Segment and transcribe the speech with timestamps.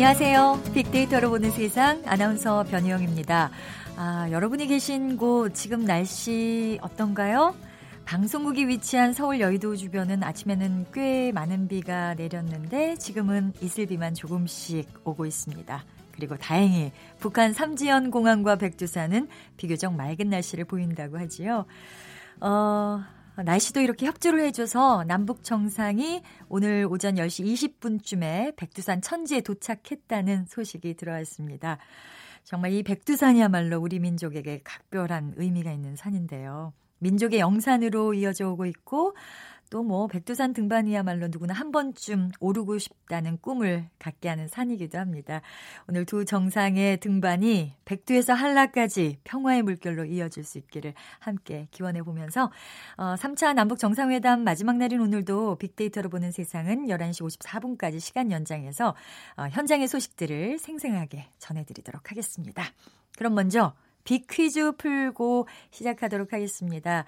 [0.00, 0.62] 안녕하세요.
[0.72, 3.50] 빅데이터로 보는 세상 아나운서 변희영입니다.
[3.98, 7.54] 아, 여러분이 계신 곳 지금 날씨 어떤가요?
[8.06, 15.84] 방송국이 위치한 서울 여의도 주변은 아침에는 꽤 많은 비가 내렸는데 지금은 이슬비만 조금씩 오고 있습니다.
[16.12, 19.28] 그리고 다행히 북한 삼지연 공항과 백두산은
[19.58, 21.66] 비교적 맑은 날씨를 보인다고 하지요.
[22.40, 23.04] 어,
[23.44, 31.78] 날씨도 이렇게 협조를 해줘서 남북 정상이 오늘 오전 10시 20분쯤에 백두산 천지에 도착했다는 소식이 들어왔습니다.
[32.44, 36.72] 정말 이 백두산이야말로 우리 민족에게 각별한 의미가 있는 산인데요.
[36.98, 39.14] 민족의 영산으로 이어져 오고 있고
[39.70, 45.40] 또 뭐 백두산 등반이야말로 누구나 한 번쯤 오르고 싶다는 꿈을 갖게 하는 산이기도 합니다.
[45.88, 52.52] 오늘 두 정상의 등반이 백두에서 한라까지 평화의 물결로 이어질 수 있기를 함께 기원해 보면서
[52.96, 58.94] 어, 3차 남북 정상회담 마지막 날인 오늘도 빅데이터로 보는 세상은 11시 54분까지 시간 연장해서
[59.36, 62.62] 어, 현장의 소식들을 생생하게 전해드리도록 하겠습니다.
[63.18, 67.06] 그럼 먼저 빅퀴즈 풀고 시작하도록 하겠습니다.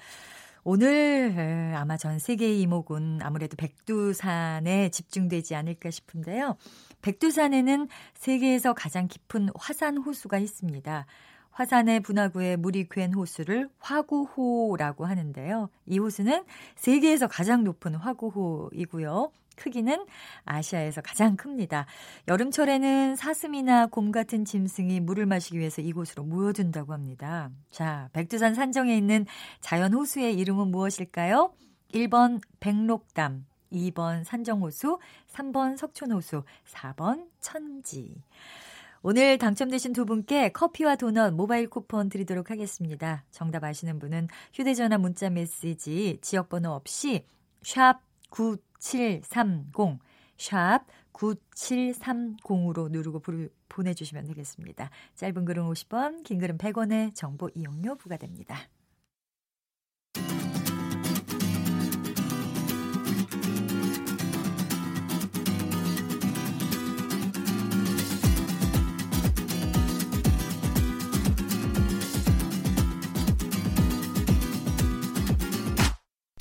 [0.64, 6.56] 오늘 아마 전 세계의 이목은 아무래도 백두산에 집중되지 않을까 싶은데요.
[7.02, 11.06] 백두산에는 세계에서 가장 깊은 화산 호수가 있습니다.
[11.50, 15.68] 화산의 분화구에 물이 괴한 호수를 화구호라고 하는데요.
[15.86, 16.44] 이 호수는
[16.76, 19.32] 세계에서 가장 높은 화구호이고요.
[19.56, 20.06] 크기는
[20.44, 21.86] 아시아에서 가장 큽니다.
[22.28, 27.50] 여름철에는 사슴이나 곰 같은 짐승이 물을 마시기 위해서 이곳으로 모여든다고 합니다.
[27.70, 29.26] 자, 백두산 산정에 있는
[29.60, 31.52] 자연 호수의 이름은 무엇일까요?
[31.92, 34.98] 1번 백록담, 2번 산정호수,
[35.32, 38.22] 3번 석촌호수, 4번 천지.
[39.04, 43.24] 오늘 당첨되신 두 분께 커피와 도넛 모바일 쿠폰 드리도록 하겠습니다.
[43.32, 47.24] 정답 아시는 분은 휴대전화 문자 메시지 지역번호 없이
[47.62, 48.00] 샵
[48.82, 50.00] 9730,
[50.36, 53.22] 샵 9730으로 누르고
[53.68, 54.90] 보내주시면 되겠습니다.
[55.14, 58.56] 짧은 글은 50원, 긴 글은 100원의 정보 이용료 부과됩니다.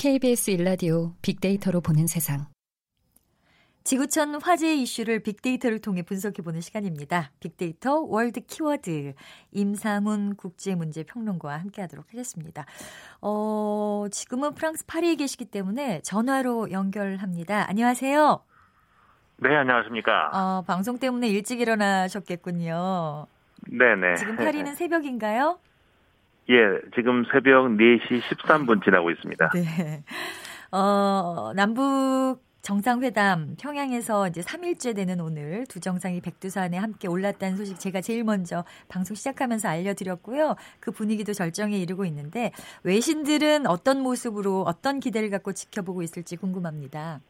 [0.01, 2.47] KBS 일라디오 빅데이터로 보는 세상.
[3.84, 7.29] 지구촌 화제 이슈를 빅데이터를 통해 분석해보는 시간입니다.
[7.39, 9.13] 빅데이터 월드 키워드
[9.51, 12.66] 임상훈 국제문제 평론가와 함께하도록 하겠습니다.
[13.22, 17.69] 어, 지금은 프랑스 파리에 계시기 때문에 전화로 연결합니다.
[17.69, 18.44] 안녕하세요.
[19.38, 20.31] 네, 안녕하십니까.
[20.33, 23.28] 어, 방송 때문에 일찍 일어나셨겠군요.
[23.68, 24.16] 네네.
[24.16, 25.59] 지금 파리는 새벽인가요?
[26.51, 29.51] 예, 지금 새벽 4시 13분 지나고 있습니다.
[29.53, 30.03] 네.
[30.72, 38.01] 어, 남북 정상회담 평양에서 이제 3일째 되는 오늘 두 정상이 백두산에 함께 올랐다는 소식 제가
[38.01, 40.56] 제일 먼저 방송 시작하면서 알려드렸고요.
[40.79, 42.51] 그 분위기도 절정에 이르고 있는데
[42.83, 47.22] 외신들은 어떤 모습으로 어떤 기대를 갖고 지켜보고 있을지 궁금합니다.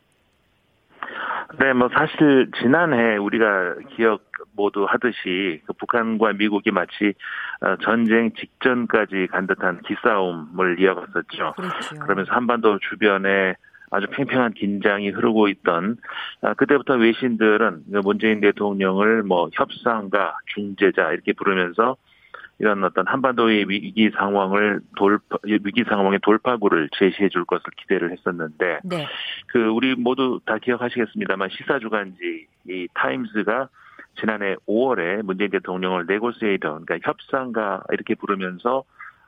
[1.59, 7.13] 네, 뭐 사실 지난해 우리가 기억 모두 하듯이 그 북한과 미국이 마치
[7.61, 11.53] 어, 전쟁 직전까지 간 듯한 기싸움을 이어갔었죠.
[11.55, 11.95] 그렇죠.
[11.99, 13.55] 그러면서 한반도 주변에
[13.91, 15.97] 아주 팽팽한 긴장이 흐르고 있던
[16.41, 21.97] 아, 그때부터 외신들은 그 문재인 대통령을 뭐 협상가, 중재자 이렇게 부르면서
[22.61, 29.07] 이런 어떤 한반도의 위기 상황을 돌파, 위기 상황의 돌파구를 제시해 줄 것을 기대를 했었는데, 네.
[29.47, 33.67] 그, 우리 모두 다 기억하시겠습니다만 시사주간지 이 타임스가
[34.19, 38.83] 지난해 5월에 문재인 대통령을 네고세이더, 그러니까 협상가 이렇게 부르면서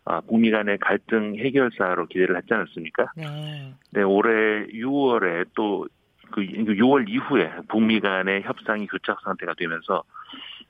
[0.05, 3.11] 아, 북미 간의 갈등 해결사로 기대를 했지 않았습니까?
[3.15, 3.73] 네.
[3.91, 5.87] 네, 올해 6월에 또
[6.33, 10.03] 그 6월 이후에 북미 간의 협상이 교착 상태가 되면서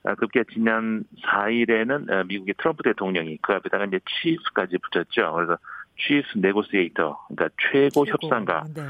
[0.03, 5.33] 아, 급기야 지난 4일에는 아, 미국의 트럼프 대통령이 그 앞에다가 이제 치프까지 붙였죠.
[5.33, 5.57] 그래서
[6.05, 8.17] 치프 네고시에이터, 그러니까 최고, 최고.
[8.21, 8.81] 협상가, 네.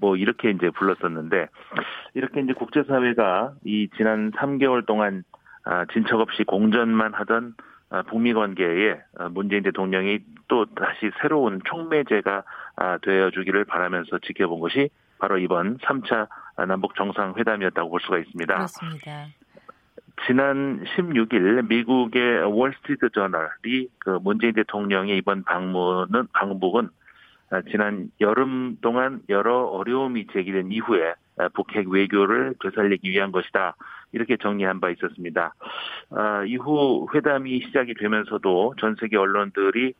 [0.00, 1.48] 뭐 이렇게 이제 불렀었는데
[2.14, 5.24] 이렇게 이제 국제사회가 이 지난 3개월 동안
[5.64, 7.54] 아, 진척 없이 공전만 하던
[8.08, 9.00] 북미 관계에
[9.32, 12.44] 문재인 대통령이 또 다시 새로운 촉매제가
[13.02, 16.28] 되어주기를 바라면서 지켜본 것이 바로 이번 3차
[16.68, 18.54] 남북 정상회담이었다고 볼 수가 있습니다.
[18.54, 19.26] 그렇습니다.
[20.26, 26.88] 지난 16일 미국의 월스트리트 저널이 그 문재인 대통령의 이번 방문은 방북은
[27.70, 31.14] 지난 여름 동안 여러 어려움이 제기된 이후에
[31.54, 33.76] 북핵 외교를 되살리기 위한 것이다.
[34.12, 35.54] 이렇게 정리한 바 있었습니다.
[36.10, 39.94] 아, 이후 회담이 시작이 되면서도 전 세계 언론들이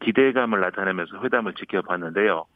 [0.00, 2.46] 기대감을 나타내면서 회담을 지켜봤는데요.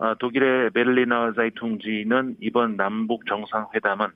[0.00, 4.10] 아, 독일의 베를리너 자이퉁지는 이번 남북 정상회담은 어,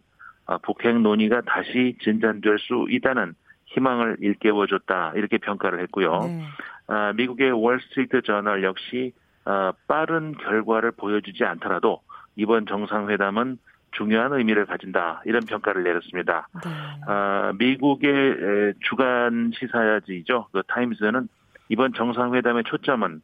[0.62, 3.34] 북핵 논의가 다시 진전될 수 있다는
[3.66, 6.20] 희망을 일깨워줬다 이렇게 평가를 했고요.
[6.24, 6.44] 네.
[6.88, 9.12] 아, 미국의 월스트리트 저널 역시
[9.44, 12.00] 어, 빠른 결과를 보여주지 않더라도
[12.36, 13.58] 이번 정상회담은
[13.92, 16.48] 중요한 의미를 가진다 이런 평가를 내렸습니다.
[16.64, 16.70] 네.
[17.06, 20.48] 아, 미국의 주간 시사지죠.
[20.52, 21.28] 그 타임스는
[21.68, 23.20] 이번 정상회담의 초점은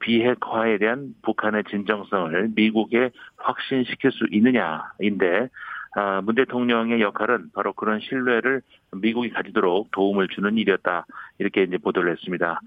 [0.00, 5.48] 비핵화에 대한 북한의 진정성을 미국에 확신시킬 수 있느냐인데 아,
[6.22, 11.06] 문 대통령의 역할은 바로 그런 신뢰를 미국이 가지도록 도움을 주는 일이었다.
[11.38, 12.60] 이렇게 이제 보도를 했습니다.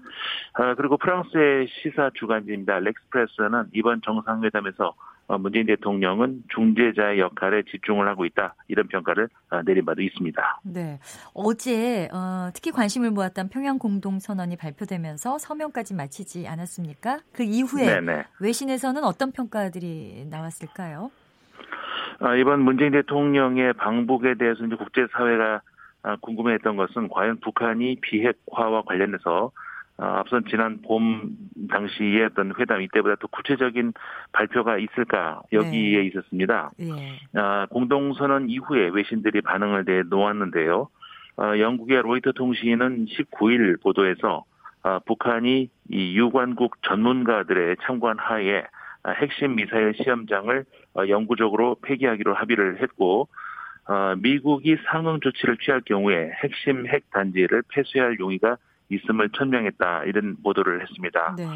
[0.54, 2.80] 아, 그리고 프랑스의 시사 주간지입니다.
[2.80, 4.94] 렉스프레스는 이번 정상회담에서
[5.26, 10.60] 어, 문재인 대통령은 중재자의 역할에 집중을 하고 있다 이런 평가를 어, 내린 바도 있습니다.
[10.64, 11.00] 네,
[11.32, 17.20] 어제 어, 특히 관심을 모았던 평양 공동 선언이 발표되면서 서명까지 마치지 않았습니까?
[17.32, 18.24] 그 이후에 네네.
[18.40, 21.10] 외신에서는 어떤 평가들이 나왔을까요?
[22.20, 25.62] 아, 이번 문재인 대통령의 방북에 대해서 이제 국제사회가
[26.02, 29.52] 아, 궁금해했던 것은 과연 북한이 비핵화와 관련해서
[29.96, 31.36] 어, 앞선 지난 봄
[31.70, 33.92] 당시에 어떤 회담 이때보다 더 구체적인
[34.32, 36.06] 발표가 있을까 여기에 네.
[36.06, 36.72] 있었습니다.
[36.76, 37.20] 네.
[37.34, 40.88] 아, 공동선언 이후에 외신들이 반응을 내놓았는데요.
[41.36, 44.44] 아, 영국의 로이터 통신은 19일 보도에서
[44.82, 48.66] 아, 북한이 이 유관국 전문가들의 참관 하에 아,
[49.12, 50.64] 핵심 미사일 시험장을
[50.94, 53.28] 어, 영구적으로 폐기하기로 합의를 했고
[53.86, 58.56] 어, 미국이 상응 조치를 취할 경우에 핵심 핵 단지를 폐쇄할 용의가
[58.88, 61.34] 있음을 천명했다 이런 보도를 했습니다.
[61.36, 61.46] 네.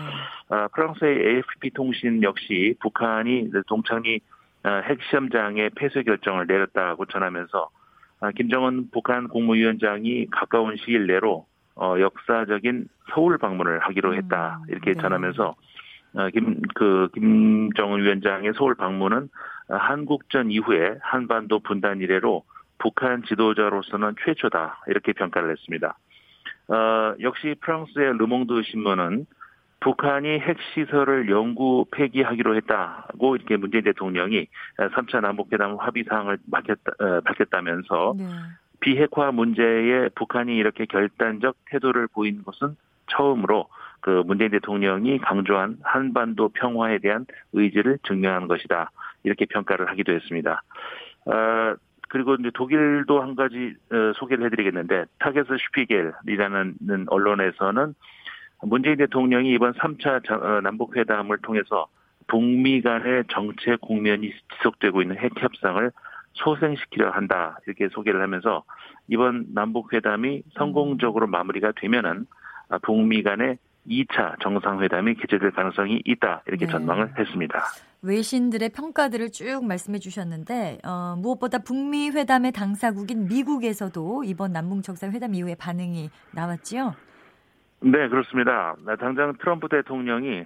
[0.49, 4.21] 아, 프랑스의 AFP 통신 역시 북한이 동창리
[4.62, 7.71] 아, 핵시험장의 폐쇄 결정을 내렸다고 전하면서
[8.21, 11.47] 아, 김정은 북한 국무위원장이 가까운 시일 내로
[11.77, 15.00] 어, 역사적인 서울 방문을 하기로 했다 음, 이렇게 네.
[15.00, 15.55] 전하면서 어,
[16.33, 19.29] 김, 그, 김정은 위원장의 서울 방문은
[19.69, 22.45] 한국전 이후에 한반도 분단 이래로
[22.79, 25.99] 북한 지도자로서는 최초다 이렇게 평가를 했습니다.
[26.69, 29.27] 어, 역시 프랑스의 르몽드 신문은
[29.81, 38.15] 북한이 핵시설을 영구 폐기하기로 했다고 이렇게 문재인 대통령이 3차 남북회담 합의 사항을 밝혔다, 어, 밝혔다면서
[38.19, 38.25] 네.
[38.81, 42.77] 비핵화 문제에 북한이 이렇게 결단적 태도를 보인 것은
[43.11, 43.69] 처음으로
[44.00, 48.91] 그 문재인 대통령이 강조한 한반도 평화에 대한 의지를 증명한 것이다.
[49.25, 50.62] 이렇게 평가를 하기도 했습니다.
[51.27, 51.75] 어,
[52.09, 57.95] 그리고 이제 독일도 한 가지 어, 소개를 해드리겠는데 타게스슈피겔이라는 언론에서는
[58.62, 61.87] 문재인 대통령이 이번 3차 어, 남북회담을 통해서
[62.27, 65.91] 북미 간의 정체 국면이 지속되고 있는 핵 협상을
[66.35, 68.65] 소생시키려 한다 이렇게 소개를 하면서
[69.09, 72.27] 이번 남북 회담이 성공적으로 마무리가 되면은
[72.83, 76.73] 북미 간의 2차 정상회담이 개최될 가능성이 있다 이렇게 네.
[76.73, 77.64] 전망을 했습니다.
[78.02, 85.55] 외신들의 평가들을 쭉 말씀해 주셨는데 어, 무엇보다 북미 회담의 당사국인 미국에서도 이번 남북 정상회담 이후에
[85.55, 86.94] 반응이 나왔지요.
[87.81, 88.75] 네 그렇습니다.
[88.99, 90.44] 당장 트럼프 대통령이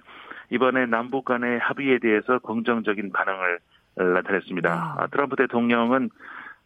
[0.49, 3.59] 이번에 남북 간의 합의에 대해서 긍정적인 반응을
[3.95, 4.69] 나타냈습니다.
[4.69, 4.75] 네.
[4.75, 6.09] 아, 트럼프 대통령은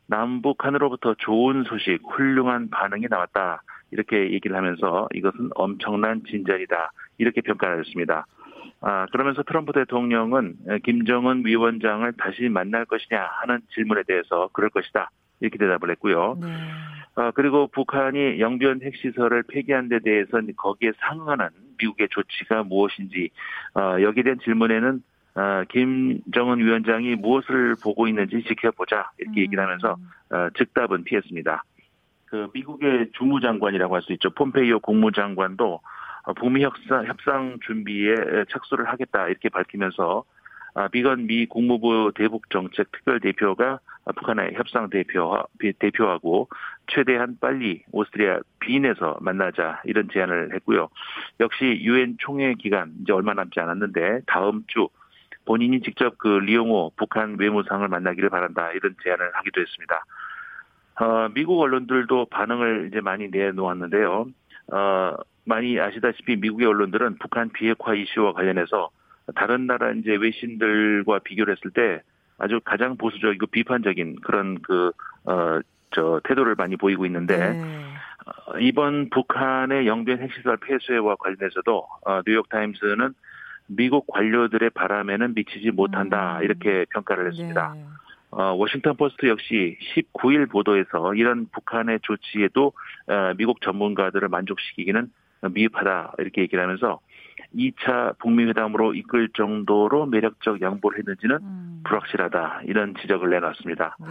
[0.08, 3.62] 남북한으로부터 좋은 소식, 훌륭한 반응이 나왔다.
[3.92, 6.92] 이렇게 얘기를 하면서 이것은 엄청난 진전이다.
[7.18, 8.26] 이렇게 평가를 했습니다.
[8.82, 15.10] 아, 그러면서 트럼프 대통령은 김정은 위원장을 다시 만날 것이냐 하는 질문에 대해서 그럴 것이다.
[15.40, 16.38] 이렇게 대답을 했고요.
[16.42, 16.48] 네.
[17.16, 23.30] 아, 그리고 북한이 영변 핵시설을 폐기한 데 대해서 거기에 상응하는 미국의 조치가 무엇인지,
[23.76, 25.02] 어, 여기에 대한 질문에는
[25.36, 29.44] 어, 김정은 위원장이 무엇을 보고 있는지 지켜보자 이렇게 음.
[29.44, 29.96] 얘기를 하면서
[30.32, 31.64] 어, 즉답은 피했습니다.
[32.28, 34.30] 그 미국의 주무장관이라고 할 수 있죠.
[34.30, 35.82] 폼페이오 국무장관도
[36.24, 38.16] 어, 북미 협상, 협상 준비에
[38.52, 40.24] 착수를 하겠다 이렇게 밝히면서
[40.76, 43.80] 아, 비건 미 국무부 대북 정책 특별 대표가
[44.16, 45.44] 북한의 협상 대표,
[45.80, 46.50] 대표하고
[46.86, 50.90] 최대한 빨리 오스트리아 빈에서 만나자 이런 제안을 했고요.
[51.40, 54.88] 역시 유엔 총회 기간 이제 얼마 남지 않았는데 다음 주
[55.46, 60.04] 본인이 직접 그 리용호 북한 외무상을 만나기를 바란다 이런 제안을 하기도 했습니다.
[61.00, 64.28] 어, 미국 언론들도 반응을 이제 많이 내놓았는데요.
[64.74, 68.90] 어, 많이 아시다시피 미국의 언론들은 북한 비핵화 이슈와 관련해서
[69.36, 72.02] 다른 나라 이제 외신들과 비교를 했을 때
[72.38, 74.92] 아주 가장 보수적이고 비판적인 그런 그,
[75.26, 75.60] 어,
[75.92, 77.84] 저, 태도를 많이 보이고 있는데, 네.
[78.26, 83.14] 어, 이번 북한의 영변 핵시설 폐쇄와 관련해서도, 어, 뉴욕타임스는
[83.68, 86.44] 미국 관료들의 바람에는 미치지 못한다, 음.
[86.44, 87.74] 이렇게 평가를 했습니다.
[87.76, 87.86] 네.
[88.38, 92.72] 어, 워싱턴 포스트 역시 19일 보도에서 이런 북한의 조치에도
[93.08, 95.12] 어, 미국 전문가들을 만족시키기는
[95.54, 97.00] 미흡하다 이렇게 얘기를 하면서
[97.56, 101.82] 2차 북미 회담으로 이끌 정도로 매력적 양보를 했는지는 음.
[101.84, 103.98] 불확실하다 이런 지적을 내놨습니다.
[104.00, 104.06] 네.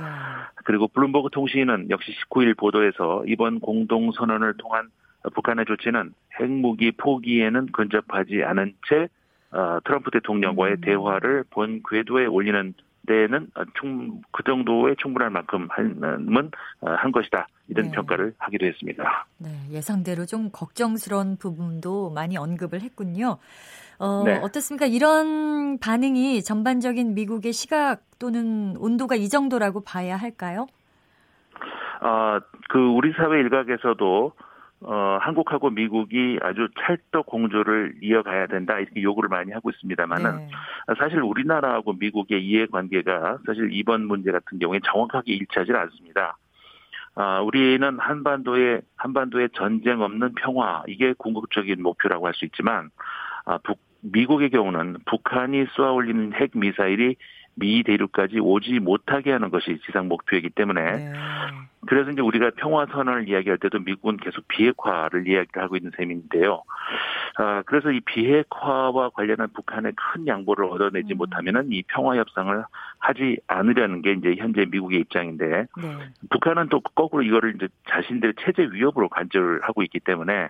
[0.64, 4.88] 그리고 블룸버그 통신은 역시 19일 보도에서 이번 공동 선언을 통한
[5.34, 9.08] 북한의 조치는 핵무기 포기에는 근접하지 않은 채
[9.52, 10.80] 어, 트럼프 대통령과의 음.
[10.80, 12.74] 대화를 본 궤도에 올리는
[13.06, 13.48] 데는
[13.80, 17.46] 충, 그 정도의 충분할 만큼 한은 어, 한 것이다.
[17.68, 17.92] 이런 네.
[17.92, 19.26] 평가를 하기도 했습니다.
[19.38, 23.38] 네, 예상대로 좀 걱정스러운 부분도 많이 언급을 했군요.
[23.98, 24.38] 어, 네.
[24.42, 24.86] 어떻습니까?
[24.86, 30.66] 이런 반응이 전반적인 미국의 시각 또는 온도가 이 정도라고 봐야 할까요?
[32.00, 34.32] 아, 그 우리 사회 일각에서도
[34.82, 40.48] 어, 한국하고 미국이 아주 찰떡 공조를 이어가야 된다 이렇게 요구를 많이 하고 있습니다만은 네.
[40.98, 46.36] 사실 우리나라하고 미국의 이해관계가 사실 이번 문제 같은 경우에 정확하게 일치하지 않습니다.
[47.14, 52.90] 아, 우리는 한반도에 한반도에 전쟁 없는 평화 이게 궁극적인 목표라고 할 수 있지만
[53.46, 57.16] 아, 북, 미국의 경우는 북한이 쏘아올리는 핵 미사일이
[57.56, 61.12] 미 대륙까지 오지 못하게 하는 것이 지상 목표이기 때문에 네.
[61.86, 66.62] 그래서 이제 우리가 평화 선언을 이야기할 때도 미국은 계속 비핵화를 이야기하고 있는 셈인데요.
[67.38, 71.18] 아, 그래서 이 비핵화와 관련한 북한의 큰 양보를 얻어내지 음.
[71.18, 72.64] 못하면은 이 평화 협상을
[72.98, 75.98] 하지 않으려는 게 이제 현재 미국의 입장인데 네.
[76.30, 80.48] 북한은 또 거꾸로 이거를 이제 자신들의 체제 위협으로 간주를 하고 있기 때문에 아,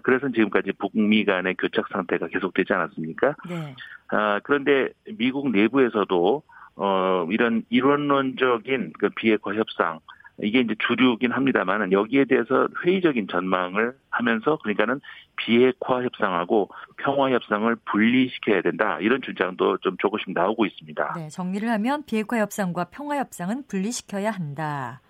[0.00, 3.34] 그래서 지금까지 북미 간의 교착 상태가 계속되지 않았습니까?
[3.48, 3.74] 네.
[4.08, 6.42] 아, 그런데 미국 내부에서도
[6.76, 10.00] 어, 이런 이론론적인 그 비핵화 협상
[10.40, 15.00] 이게 이제 주류긴 합니다만은 여기에 대해서 회의적인 전망을 하면서 그러니까는
[15.36, 21.14] 비핵화 협상하고 평화 협상을 분리시켜야 된다 이런 주장도 좀 조금씩 나오고 있습니다.
[21.16, 25.00] 네, 정리를 하면 비핵화 협상과 평화 협상은 분리시켜야 한다.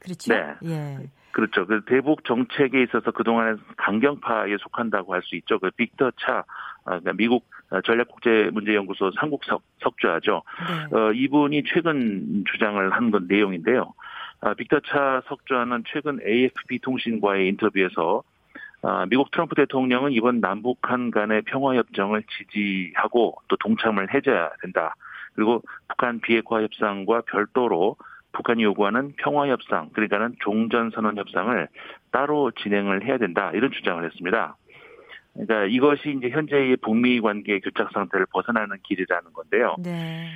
[0.00, 0.34] 그렇죠?
[0.34, 0.54] 네.
[0.64, 0.98] 예.
[1.36, 1.66] 그렇죠.
[1.66, 5.58] 그 대북 정책에 있어서 그동안에 강경파에 속한다고 할 수 있죠.
[5.58, 6.44] 그 빅터 차, 아,
[6.98, 7.44] 그러니까 미국
[7.84, 9.42] 전략국제문제연구소 상국
[9.82, 10.42] 석좌죠.
[10.90, 10.96] 네.
[10.96, 13.92] 어, 이분이 최근 주장을 한 건 내용인데요.
[14.40, 18.22] 아, 빅터 차 석좌는 최근 AFP 통신과의 인터뷰에서
[18.80, 24.94] 아, 미국 트럼프 대통령은 이번 남북한 간의 평화협정을 지지하고 또 동참을 해줘야 된다.
[25.34, 27.96] 그리고 북한 비핵화 협상과 별도로
[28.36, 31.68] 북한이 요구하는 평화 협상, 그러니까는 종전 선언 협상을
[32.10, 33.50] 따로 진행을 해야 된다.
[33.54, 34.56] 이런 주장을 했습니다.
[35.32, 39.76] 그러니까 이것이 이제 현재의 북미 관계 교착 상태를 벗어나는 길이라는 건데요.
[39.82, 40.28] 네.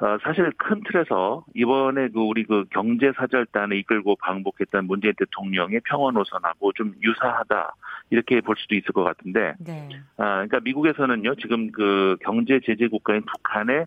[0.00, 6.10] 어, 사실 큰 틀에서 이번에 그 우리 그 경제 사절단을 이끌고 방북했던 문재인 대통령의 평화
[6.10, 7.74] 노선하고 좀 유사하다
[8.10, 9.88] 이렇게 볼 수도 있을 것 같은데, 네.
[10.16, 13.84] 아 그러니까 미국에서는요 지금 그 경제 제재 국가인 북한의 어,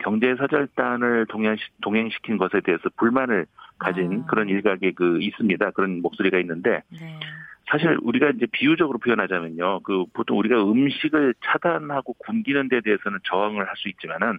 [0.00, 3.46] 경제 사절단을 동행 시킨 것에 대해서 불만을
[3.78, 4.26] 가진 아.
[4.26, 5.70] 그런 일각이 그 있습니다.
[5.72, 7.20] 그런 목소리가 있는데 네.
[7.68, 9.80] 사실 우리가 이제 비유적으로 표현하자면요.
[9.80, 14.38] 그 보통 우리가 음식을 차단하고 굶기는 데 대해서는 저항을 할 수 있지만은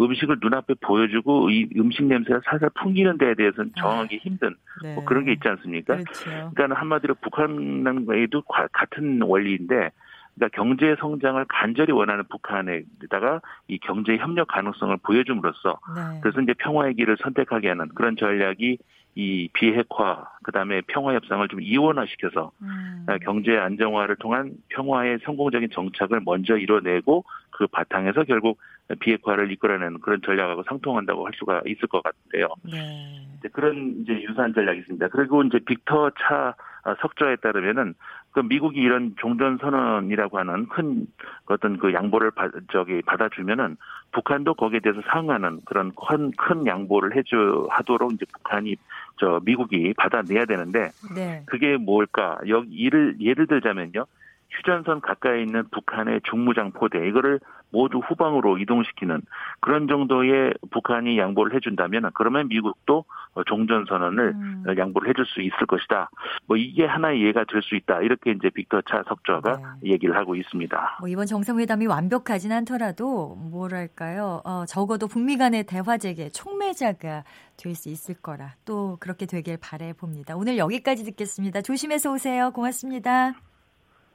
[0.00, 3.80] 음식을 눈앞에 보여주고 이 음식 냄새가 살살 풍기는 데에 대해서는 아.
[3.80, 4.94] 저항하기 힘든 네.
[4.94, 5.96] 뭐 그런 게 있지 않습니까?
[5.96, 6.50] 그렇죠.
[6.54, 8.42] 그러니까 한마디로 북한과에도
[8.72, 9.90] 같은 원리인데
[10.36, 16.20] 그러니까 경제 성장을 간절히 원하는 북한에다가 이 경제 협력 가능성을 보여줌으로써 네.
[16.22, 18.78] 그래서 이제 평화의 길을 선택하게 하는 그런 전략이
[19.18, 23.06] 이 비핵화 그다음에 평화 협상을 좀 이원화시켜서 음.
[23.22, 28.58] 경제 안정화를 통한 평화의 성공적인 정착을 먼저 이뤄내고 그 바탕에서 결국
[29.00, 32.48] 비핵화를 이끌어내는 그런 전략하고 상통한다고 할 수가 있을 것 같은데요.
[32.70, 33.26] 네.
[33.52, 35.08] 그런 이제 유사한 전략이 있습니다.
[35.08, 36.54] 그리고 이제 빅터 차
[37.00, 37.94] 석좌에 따르면은
[38.32, 41.06] 그 미국이 이런 종전 선언이라고 하는 큰
[41.46, 43.76] 어떤 그 양보를 받, 저기 받아주면은
[44.12, 48.76] 북한도 거기에 대해서 상응하는 그런 큰, 큰 양보를 해주 하도록 이제 북한이
[49.18, 51.42] 저 미국이 받아내야 되는데 네.
[51.46, 52.38] 그게 뭘까?
[52.48, 54.04] 여기 이를 예를 들자면요.
[54.50, 59.22] 휴전선 가까이 있는 북한의 중무장 포대 이거를 모두 후방으로 이동시키는
[59.60, 63.04] 그런 정도의 북한이 양보를 해준다면 그러면 미국도
[63.46, 64.64] 종전 선언을 음.
[64.78, 66.08] 양보를 해줄 수 있을 것이다.
[66.46, 68.00] 뭐 이게 하나의 예가 될 수 있다.
[68.02, 69.90] 이렇게 이제 빅터 차 석좌가 네.
[69.90, 70.98] 얘기를 하고 있습니다.
[71.00, 74.40] 뭐 이번 정상회담이 완벽하진 않더라도 뭐랄까요?
[74.44, 77.24] 어, 적어도 북미 간의 대화 재개 촉매자가
[77.56, 80.36] 될 수 있을 거라 또 그렇게 되길 바래 봅니다.
[80.36, 81.62] 오늘 여기까지 듣겠습니다.
[81.62, 82.50] 조심해서 오세요.
[82.52, 83.34] 고맙습니다.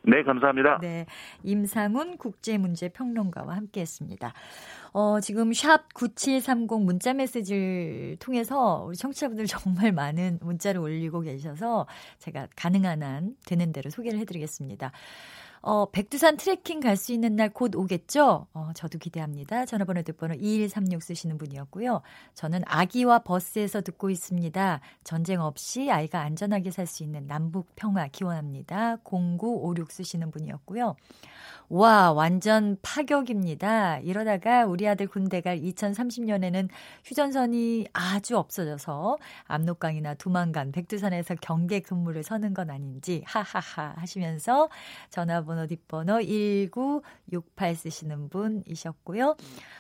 [0.03, 0.79] 네, 감사합니다.
[0.81, 1.05] 네.
[1.43, 4.34] 임상훈 국제문제평론가와 함께 했습니다.
[4.93, 11.88] 어, 지금 샵 9730 문자 메시지를 통해서 우리 청취자분들 정말 많은 문자를 올리고 계셔서
[12.20, 14.91] 제가 가능한 한 되는 대로 소개를 해드리겠습니다.
[15.63, 18.48] 어, 백두산 트레킹 갈 수 있는 날 곧 오겠죠?
[18.53, 19.65] 어, 저도 기대합니다.
[19.65, 22.01] 전화번호 뒷번호 2136 쓰시는 분이었고요.
[22.34, 24.80] 저는 아기와 버스에서 듣고 있습니다.
[25.03, 28.98] 전쟁 없이 아이가 안전하게 살 수 있는 남북 평화 기원합니다.
[29.03, 30.96] 0956 쓰시는 분이었고요.
[31.70, 34.00] 와, 완전 파격입니다.
[34.00, 36.68] 이러다가 우리 아들 군대 갈 2030년에는
[37.06, 44.70] 휴전선이 아주 없어져서 압록강이나 두만강, 백두산에서 경계 근무를 서는 건 아닌지 하하하 하시면서
[45.12, 49.36] 전화번호 뒷번호 1968 쓰시는 분이셨고요.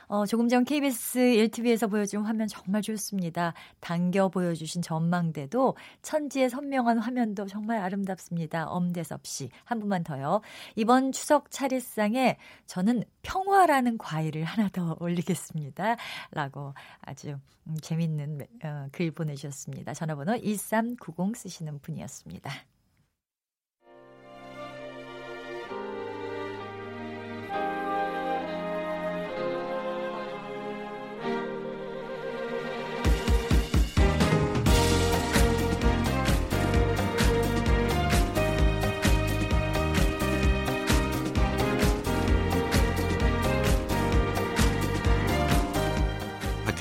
[0.07, 3.53] 어, 조금 전 KBS 1TV에서 보여준 화면 정말 좋습니다.
[3.79, 8.67] 당겨 보여주신 전망대도 천지의 선명한 화면도 정말 아름답습니다.
[8.67, 9.49] 엄대섭 씨.
[9.63, 10.41] 한 분만 더요.
[10.75, 15.95] 이번 추석 차례상에 저는 평화라는 과일을 하나 더 올리겠습니다.
[16.31, 17.37] 라고 아주
[17.67, 19.93] 음, 재밌는 어, 글 보내주셨습니다.
[19.93, 22.51] 전화번호 1390 쓰시는 분이었습니다.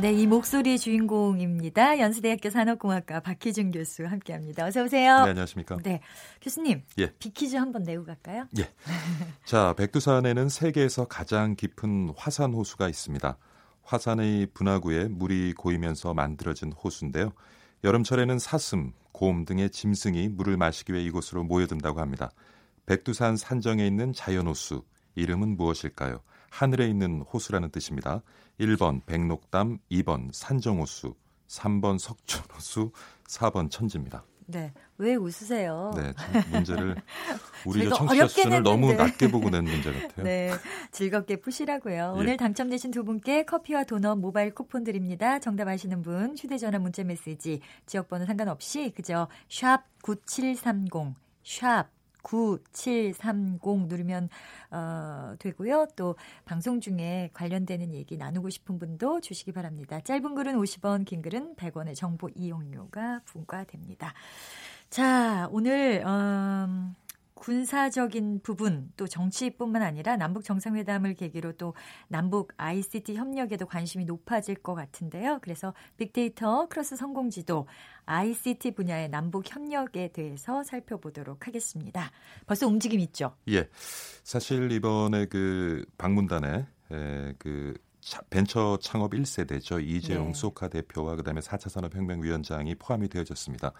[0.00, 1.98] 네, 이 목소리의 주인공입니다.
[1.98, 4.64] 연세대학교 산업공학과 박희준 교수 함께합니다.
[4.64, 5.24] 어서 오세요.
[5.24, 5.76] 네, 안녕하십니까?
[5.82, 6.00] 네,
[6.40, 6.82] 교수님.
[6.98, 7.12] 예.
[7.18, 8.46] 비키즈 한번 내고 갈까요?
[8.58, 8.70] 예.
[9.44, 13.36] 자, 백두산에는 세계에서 가장 깊은 화산 호수가 있습니다.
[13.82, 17.32] 화산의 분화구에 물이 고이면서 만들어진 호수인데요.
[17.84, 22.30] 여름철에는 사슴, 곰 등의 짐승이 물을 마시기 위해 이곳으로 모여든다고 합니다.
[22.86, 24.82] 백두산 산정에 있는 자연호수,
[25.14, 26.22] 이름은 무엇일까요?
[26.50, 28.22] 하늘에 있는 호수라는 뜻입니다.
[28.60, 31.14] 1번 백록담, 2번 산정호수,
[31.48, 32.92] 3번 석촌호수,
[33.26, 34.24] 4번 천지입니다.
[34.46, 34.72] 네.
[34.98, 35.92] 왜 웃으세요?
[35.96, 36.12] 네,
[36.50, 36.96] 문제를
[37.64, 40.24] 우리 청취자 수준을 너무 낮게 보고 낸 문제 같아요.
[40.24, 40.50] 네,
[40.90, 42.14] 즐겁게 푸시라고요.
[42.16, 42.20] 예.
[42.20, 45.38] 오늘 당첨되신 두 분께 커피와 도넛 모바일 쿠폰 드립니다.
[45.38, 51.88] 정답 아시는 분 휴대전화 문자 메시지 지역번호 상관없이 그저 샵 9730, 샵
[52.22, 54.28] 9730 누르면
[54.70, 55.86] 어, 되고요.
[55.96, 60.00] 또 방송 중에 관련되는 얘기 나누고 싶은 분도 주시기 바랍니다.
[60.00, 64.14] 짧은 글은 50원, 긴 글은 100원의 정보 이용료가 부과됩니다.
[64.90, 66.94] 자, 오늘 음,
[67.40, 71.74] 군사적인 부분 또 정치뿐만 아니라 남북 정상회담을 계기로 또
[72.06, 75.38] 남북 ICT 협력에도 관심이 높아질 것 같은데요.
[75.40, 77.66] 그래서 빅데이터 크로스 성공지도
[78.04, 82.10] ICT 분야의 남북 협력에 대해서 살펴보도록 하겠습니다.
[82.46, 83.34] 벌써 움직임 있죠?
[83.48, 83.68] 예.
[84.22, 89.82] 사실 이번에 그 방문단에 에, 그 차, 벤처 창업 1세대죠.
[89.82, 90.34] 이재웅 네.
[90.34, 93.72] 쏘카 대표와 그다음에 4차 산업혁명위원장이 포함이 되어졌습니다.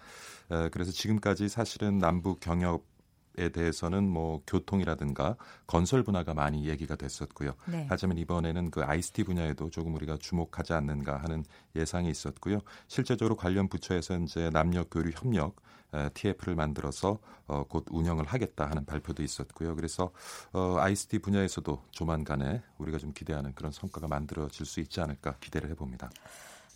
[0.51, 2.90] 에, 그래서 지금까지 사실은 남북 경협
[3.37, 7.53] 에 대해서는 뭐 교통이라든가 건설 분야가 많이 얘기가 됐었고요.
[7.65, 7.87] 네.
[7.89, 12.59] 하지만 이번에는 그 ICT 분야에도 조금 우리가 주목하지 않는가 하는 예상이 있었고요.
[12.87, 15.55] 실제적으로 관련 부처에서 이제 남녀 교류 협력
[15.93, 19.75] 에, TF를 만들어서 어, 곧 운영을 하겠다 하는 발표도 있었고요.
[19.75, 20.11] 그래서
[20.51, 26.09] 어, ICT 분야에서도 조만간에 우리가 좀 기대하는 그런 성과가 만들어질 수 있지 않을까 기대를 해봅니다.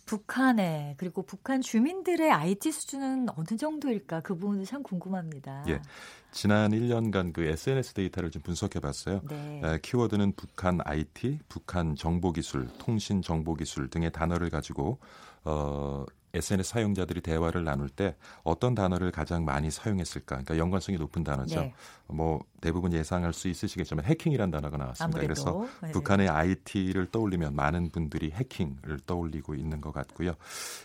[0.06, 5.64] 북한의 그리고 북한 주민들의 IT 수준은 어느 정도일까 그 부분도 참 궁금합니다.
[5.68, 5.82] 예.
[6.30, 9.20] 지난 1년간 그 SNS 데이터를 좀 분석해 봤어요.
[9.28, 9.60] 네.
[9.64, 14.98] 에, 키워드는 북한 IT, 북한 정보 기술, 통신 정보 기술 등의 단어를 가지고
[15.44, 18.14] 어, SNS 사용자들이 대화를 나눌 때
[18.44, 20.36] 어떤 단어를 가장 많이 사용했을까?
[20.36, 21.60] 그러니까 연관성이 높은 단어죠.
[21.60, 21.74] 네.
[22.08, 25.18] 뭐 대부분 예상할 수 있으시겠지만 해킹이라는 단어가 나왔습니다.
[25.18, 25.92] 아무래도 그래서 네.
[25.92, 30.34] 북한의 IT를 떠올리면 많은 분들이 해킹을 떠올리고 있는 것 같고요.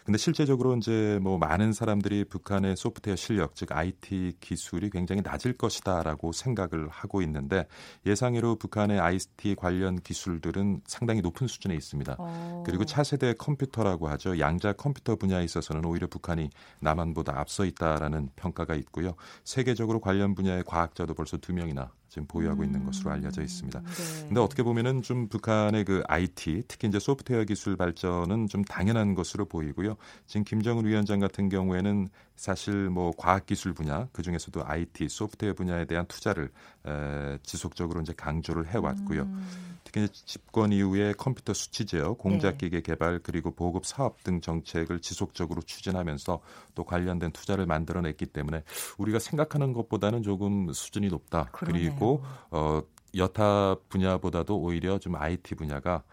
[0.05, 6.33] 근데 실제적으로 이제 뭐 많은 사람들이 북한의 소프트웨어 실력, 즉 IT 기술이 굉장히 낮을 것이다라고
[6.33, 7.67] 생각을 하고 있는데
[8.05, 12.15] 예상외로 북한의 IT 관련 기술들은 상당히 높은 수준에 있습니다.
[12.19, 12.63] 어.
[12.65, 14.39] 그리고 차세대 컴퓨터라고 하죠.
[14.39, 19.15] 양자 컴퓨터 분야에 있어서는 오히려 북한이 남한보다 앞서 있다라는 평가가 있고요.
[19.43, 23.79] 세계적으로 관련 분야의 과학자도 벌써 두 명이나 지금 보유하고 있는 것으로 알려져 있습니다.
[23.79, 24.25] 네.
[24.27, 29.45] 근데 어떻게 보면은 좀 북한의 그 IT, 특히 이제 소프트웨어 기술 발전은 좀 당연한 것으로
[29.45, 29.95] 보이고요.
[30.27, 35.85] 지금 김정은 위원장 같은 경우에는 사실 뭐 과학 기술 분야, 그 중에서도 IT, 소프트웨어 분야에
[35.85, 36.49] 대한 투자를
[36.85, 39.23] 에, 지속적으로 이제 강조를 해왔고요.
[39.23, 39.71] 음.
[39.83, 42.57] 특히 집권 이후에 컴퓨터 수치 제어, 공작 네.
[42.57, 46.39] 기계 개발 그리고 보급 사업 등 정책을 지속적으로 추진하면서
[46.75, 48.63] 또 관련된 투자를 만들어냈기 때문에
[48.97, 51.45] 우리가 생각하는 것보다는 조금 수준이 높다.
[51.51, 51.89] 그러네요.
[51.89, 52.81] 그리고 어
[53.15, 56.03] 여타 분야보다도 오히려 좀 IT 분야가 아,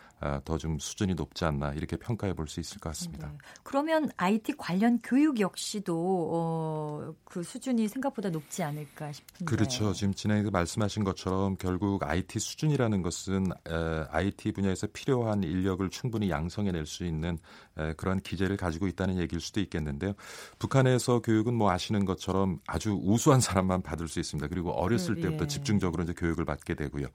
[0.45, 3.29] 더 좀 수준이 높지 않나 이렇게 평가해 볼 수 있을 것 같습니다.
[3.29, 3.39] 네.
[3.63, 9.45] 그러면 IT 관련 교육 역시도 어, 그 수준이 생각보다 높지 않을까 싶은데.
[9.45, 9.93] 그렇죠.
[9.93, 16.87] 지금 진행에서 말씀하신 것처럼 결국 IT 수준이라는 것은 에, IT 분야에서 필요한 인력을 충분히 양성해낼
[16.87, 17.39] 수 있는
[17.77, 20.15] 에, 그런 기재를 가지고 있다는 얘기일 수도 있겠는데요.
[20.59, 24.49] 북한에서 교육은 뭐 아시는 것처럼 아주 우수한 사람만 받을 수 있습니다.
[24.49, 25.49] 그리고 어렸을 그, 때부터 예.
[25.49, 27.07] 집중적으로 이제 교육을 받게 되고요.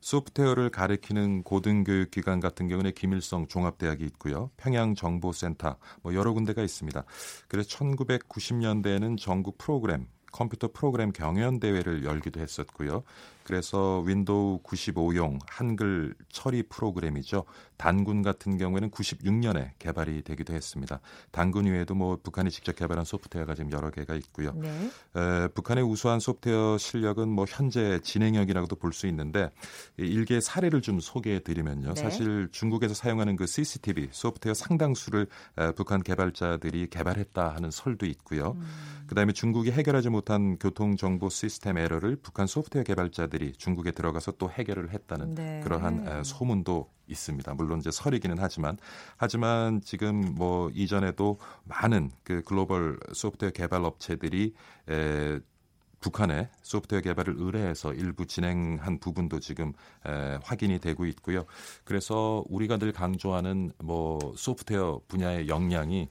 [0.00, 4.50] 소프트웨어를 가르치는 고등교육기관 같은 경우는 김일성 종합대학이 있고요.
[4.56, 7.04] 평양정보센터 뭐 여러 군데가 있습니다.
[7.48, 13.02] 그래서 1990년대에는 전국 프로그램 컴퓨터 프로그램 경연 대회를 열기도 했었고요.
[13.46, 17.44] 그래서 윈도우 95용 한글 처리 프로그램이죠.
[17.76, 20.98] 단군 같은 경우에는 96년에 개발이 되기도 했습니다.
[21.30, 24.52] 단군 외에도 뭐 북한이 직접 개발한 소프트웨어가 지금 여러 개가 있고요.
[24.56, 24.90] 네.
[25.14, 29.50] 에, 북한의 우수한 소프트웨어 실력은 뭐 현재 진행형이라고도 볼 수 있는데
[29.98, 31.92] 이 일개 사례를 좀 소개해 드리면요.
[31.94, 32.00] 네.
[32.00, 35.26] 사실 중국에서 사용하는 그 CCTV 소프트웨어 상당수를
[35.58, 38.52] 에, 북한 개발자들이 개발했다 하는 설도 있고요.
[38.56, 39.04] 음.
[39.06, 44.90] 그다음에 중국이 해결하지 못한 교통 정보 시스템 에러를 북한 소프트웨어 개발자들이 중국에 들어가서 또 해결을
[44.92, 45.60] 했다는 네.
[45.62, 47.54] 그러한 에, 소문도 있습니다.
[47.54, 48.76] 물론 이제 설이기는 하지만
[49.16, 54.54] 하지만 지금 뭐 이전에도 많은 그 글로벌 소프트웨어 개발 업체들이
[54.88, 55.40] 에,
[55.98, 59.72] 북한에 소프트웨어 개발을 의뢰해서 일부 진행한 부분도 지금
[60.06, 61.46] 에, 확인이 되고 있고요.
[61.84, 66.08] 그래서 우리가 늘 강조하는 뭐 소프트웨어 분야의 역량이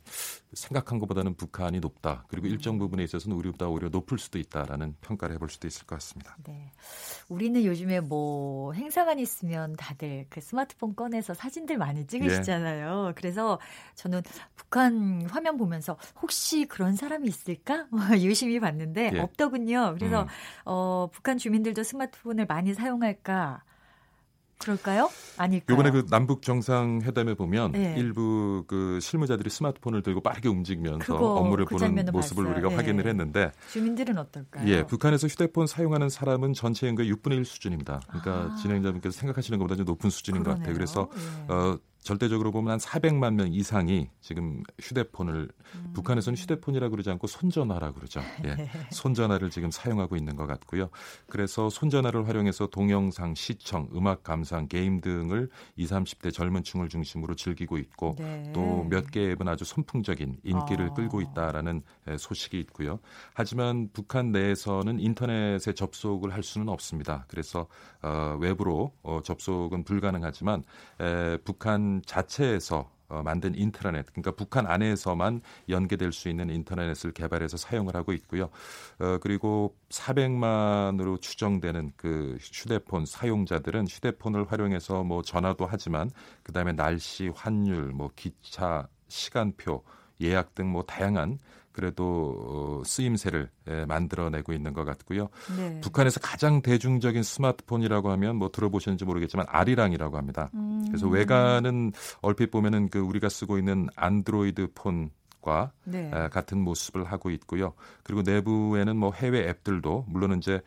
[0.55, 2.25] 생각한 것보다는 북한이 높다.
[2.27, 6.35] 그리고 일정 부분에 있어서는 우리보다 오히려 높을 수도 있다라는 평가를 해볼 수도 있을 것 같습니다.
[6.43, 6.71] 네.
[7.29, 13.13] 우리는 요즘에 뭐 행사만 있으면 다들 그 스마트폰 꺼내서 사진들 많이 찍으시잖아요.
[13.15, 13.59] 그래서
[13.95, 14.21] 저는
[14.55, 17.87] 북한 화면 보면서 혹시 그런 사람이 있을까?
[18.19, 19.19] 유심히 봤는데 예.
[19.19, 19.95] 없더군요.
[19.97, 20.27] 그래서 음.
[20.65, 23.63] 어, 북한 주민들도 스마트폰을 많이 사용할까?
[24.57, 25.09] 그럴까요?
[25.37, 25.73] 아닐까요?
[25.73, 27.95] 요번에 그 남북 정상회담에 보면 네.
[27.97, 32.55] 일부 그 실무자들이 스마트폰을 들고 빠르게 움직이면서 업무를 그 보는 모습을 봤어요.
[32.55, 32.75] 우리가 네.
[32.75, 34.67] 확인을 했는데 주민들은 어떨까요?
[34.67, 38.01] 예, 북한에서 휴대폰 사용하는 사람은 전체 인구의 6분의 1 수준입니다.
[38.07, 38.55] 그러니까 아.
[38.55, 40.73] 진행자분께서 생각하시는 것보다 좀 높은 수준인 것 같아요.
[40.73, 40.77] 그러네요.
[40.77, 41.09] 그래서
[41.49, 41.53] 예.
[41.53, 45.91] 어, 절대적으로 보면 한 400만 명 이상이 지금 휴대폰을 음.
[45.95, 48.21] 북한에서는 휴대폰이라 그러지 않고 손전화라 그러죠.
[48.45, 48.69] 예.
[48.93, 50.91] 손전화를 지금 사용하고 있는 것 같고요.
[51.27, 57.77] 그래서 손전화를 활용해서 동영상 시청, 음악 감상, 게임 등을 20, 30대 젊은 층을 중심으로 즐기고
[57.79, 58.51] 있고 네.
[58.53, 60.93] 또몇 개의 앱은 아주 선풍적인 인기를 아.
[60.93, 62.99] 끌고 있다라는 에, 소식이 있고요.
[63.33, 67.25] 하지만 북한 내에서는 인터넷에 접속을 할 수는 없습니다.
[67.27, 67.65] 그래서
[68.03, 70.63] 어, 외부로 어, 접속은 불가능하지만
[70.99, 77.95] 에, 북한 자체에서 어, 만든 인터넷, 그러니까 북한 안에서만 연계될 수 있는 인터넷을 개발해서 사용을
[77.95, 78.49] 하고 있고요.
[78.99, 86.09] 어, 그리고 400만으로 추정되는 그 휴대폰 사용자들은 휴대폰을 활용해서 뭐 전화도 하지만
[86.43, 89.83] 그 다음에 날씨, 환율, 뭐 기차, 시간표,
[90.21, 91.39] 예약 등 뭐 다양한
[91.75, 95.27] 그래도 어, 쓰임새를 에, 만들어내고 있는 것 같고요.
[95.57, 95.81] 네.
[95.81, 100.49] 북한에서 가장 대중적인 스마트폰이라고 하면 뭐 들어보셨는지 모르겠지만 아리랑이라고 합니다.
[100.53, 100.85] 음.
[100.87, 105.11] 그래서 외관은 얼핏 보면은 그 우리가 쓰고 있는 안드로이드 폰
[105.45, 106.09] 과 네.
[106.11, 107.75] 에, 같은 모습을 하고 있고요.
[108.03, 110.59] 그리고 내부에는 뭐 해외 앱들도 물론 이제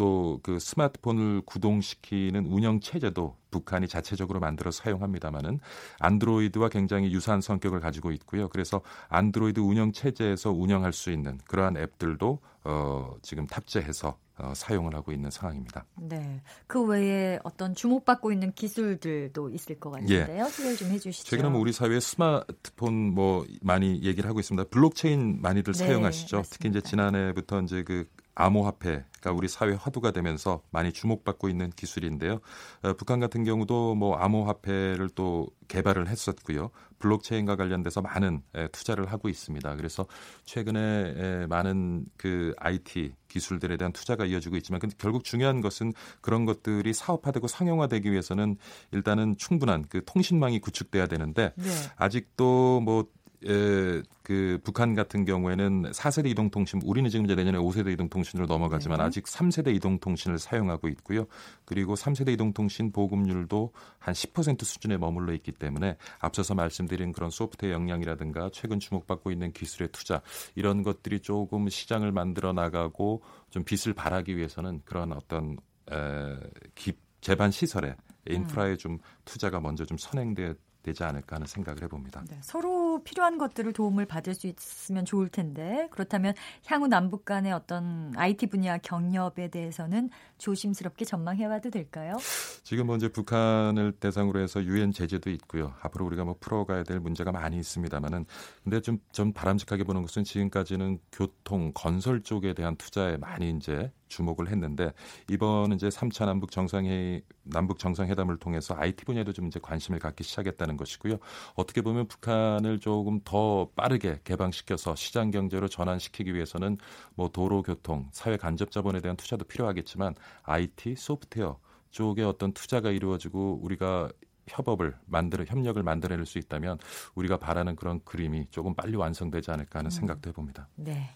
[0.00, 5.60] 또 그 스마트폰을 구동시키는 운영 체제도 북한이 자체적으로 만들어 사용합니다마는
[5.98, 8.48] 안드로이드와 굉장히 유사한 성격을 가지고 있고요.
[8.48, 15.12] 그래서 안드로이드 운영 체제에서 운영할 수 있는 그러한 앱들도 어, 지금 탑재해서 어, 사용을 하고
[15.12, 15.84] 있는 상황입니다.
[15.96, 16.40] 네.
[16.66, 20.48] 그 외에 어떤 주목받고 있는 기술들도 있을 것 같은데요.
[20.48, 21.26] 소개를 좀 해주시죠.
[21.26, 21.30] 예.
[21.30, 24.70] 최근에 뭐 우리 사회에 스마트폰 뭐 많이 얘기를 하고 있습니다.
[24.70, 26.38] 블록체인 많이들 네, 사용하시죠.
[26.38, 26.48] 맞습니다.
[26.54, 28.06] 특히 이제 지난해부터 이제 그
[28.40, 32.40] 암호화폐가 우리 사회 화두가 되면서 많이 주목받고 있는 기술인데요.
[32.82, 36.70] 어, 북한 같은 경우도 뭐 암호화폐를 또 개발을 했었고요.
[36.98, 39.76] 블록체인과 관련돼서 많은 에, 투자를 하고 있습니다.
[39.76, 40.06] 그래서
[40.44, 46.44] 최근에 에, 많은 그 IT 기술들에 대한 투자가 이어지고 있지만 근데 결국 중요한 것은 그런
[46.44, 48.56] 것들이 사업화되고 상용화되기 위해서는
[48.90, 51.70] 일단은 충분한 그 통신망이 구축돼야 되는데 네.
[51.96, 53.06] 아직도 뭐
[53.46, 59.04] 에, 그 북한 같은 경우에는 4세대 이동통신, 우리는 지금 이제 내년에 5세대 이동통신으로 넘어가지만 네.
[59.04, 61.26] 아직 3세대 이동통신을 사용하고 있고요.
[61.64, 68.50] 그리고 3세대 이동통신 보급률도 한 10% 수준에 머물러 있기 때문에 앞서서 말씀드린 그런 소프트웨어 역량이라든가
[68.52, 70.20] 최근 주목받고 있는 기술의 투자
[70.54, 75.56] 이런 것들이 조금 시장을 만들어 나가고 좀 빛을 발하기 위해서는 그런 어떤
[75.90, 76.36] 에,
[76.74, 77.96] 기, 재반 시설에
[78.28, 82.24] 인프라에 좀 투자가 먼저 좀 선행돼 되지 않을까 하는 생각을 해봅니다.
[82.28, 86.34] 네, 서로 필요한 것들을 도움을 받을 수 있으면 좋을 텐데 그렇다면
[86.66, 92.16] 향후 남북 간의 어떤 IT 분야 경협에 대해서는 조심스럽게 전망해봐도 될까요?
[92.62, 95.74] 지금 먼저 뭐 북한을 대상으로 해서 유엔 제재도 있고요.
[95.82, 98.26] 앞으로 우리가 뭐 풀어가야 될 문제가 많이 있습니다만은
[98.64, 104.48] 근데 좀 좀 바람직하게 보는 것은 지금까지는 교통 건설 쪽에 대한 투자에 많이 이제 주목을
[104.48, 104.92] 했는데
[105.30, 110.76] 이번 이제 3차 남북 정상회의 남북 정상회담을 통해서 IT 분야도 좀 이제 관심을 갖기 시작했다는
[110.76, 111.18] 것이고요.
[111.54, 116.76] 어떻게 보면 북한을 조금 더 빠르게 개방시켜서 시장 경제로 전환시키기 위해서는
[117.14, 121.58] 뭐 도로 교통, 사회 간접 자본에 대한 투자도 필요하겠지만 IT, 소프트웨어
[121.90, 124.10] 쪽에 어떤 투자가 이루어지고 우리가
[124.50, 126.78] 협업을 만들어 협력을 만들어낼 수 있다면
[127.14, 129.90] 우리가 바라는 그런 그림이 조금 빨리 완성되지 않을까 하는 음.
[129.90, 130.68] 생각도 해봅니다.
[130.74, 131.10] 네,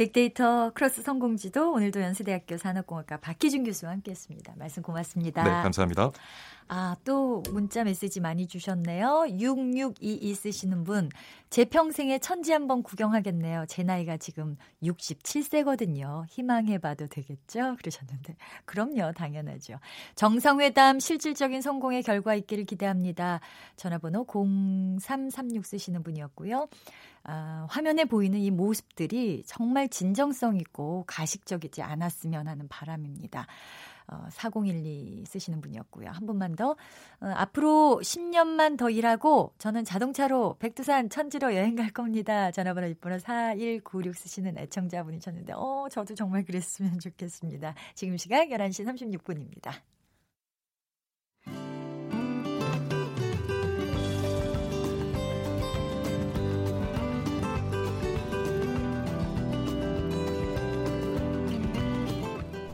[0.00, 4.54] 빅데이터 크로스 성공지도 오늘도 연세대학교 산업공학과 박희준 교수와 함께했습니다.
[4.56, 5.42] 말씀 고맙습니다.
[5.42, 6.10] 네, 감사합니다.
[6.68, 9.26] 아, 또 문자 메시지 많이 주셨네요.
[9.28, 11.10] 6622 쓰시는 분.
[11.50, 13.66] 제 평생에 천지 한번 구경하겠네요.
[13.68, 16.24] 제 나이가 지금 67세거든요.
[16.28, 17.76] 희망해봐도 되겠죠?
[17.76, 18.36] 그러셨는데.
[18.64, 19.80] 그럼요, 당연하죠.
[20.14, 23.40] 정상회담 실질적인 성공의 결과 있기를 기대합니다.
[23.76, 26.68] 전화번호 0336 쓰시는 분이었고요.
[27.24, 33.46] 아, 화면에 보이는 이 모습들이 정말 진정성 있고 가식적이지 않았으면 하는 바람입니다.
[34.10, 36.10] 어, 4012 쓰시는 분이었고요.
[36.10, 36.70] 한 분만 더.
[36.70, 36.76] 어,
[37.20, 42.50] 앞으로 10년만 더 일하고 저는 자동차로 백두산 천지로 여행 갈 겁니다.
[42.50, 47.74] 전화번호 입번호 4196 쓰시는 애청자분이셨는데, 어, 저도 정말 그랬으면 좋겠습니다.
[47.94, 49.72] 지금 시각 11시 36분입니다.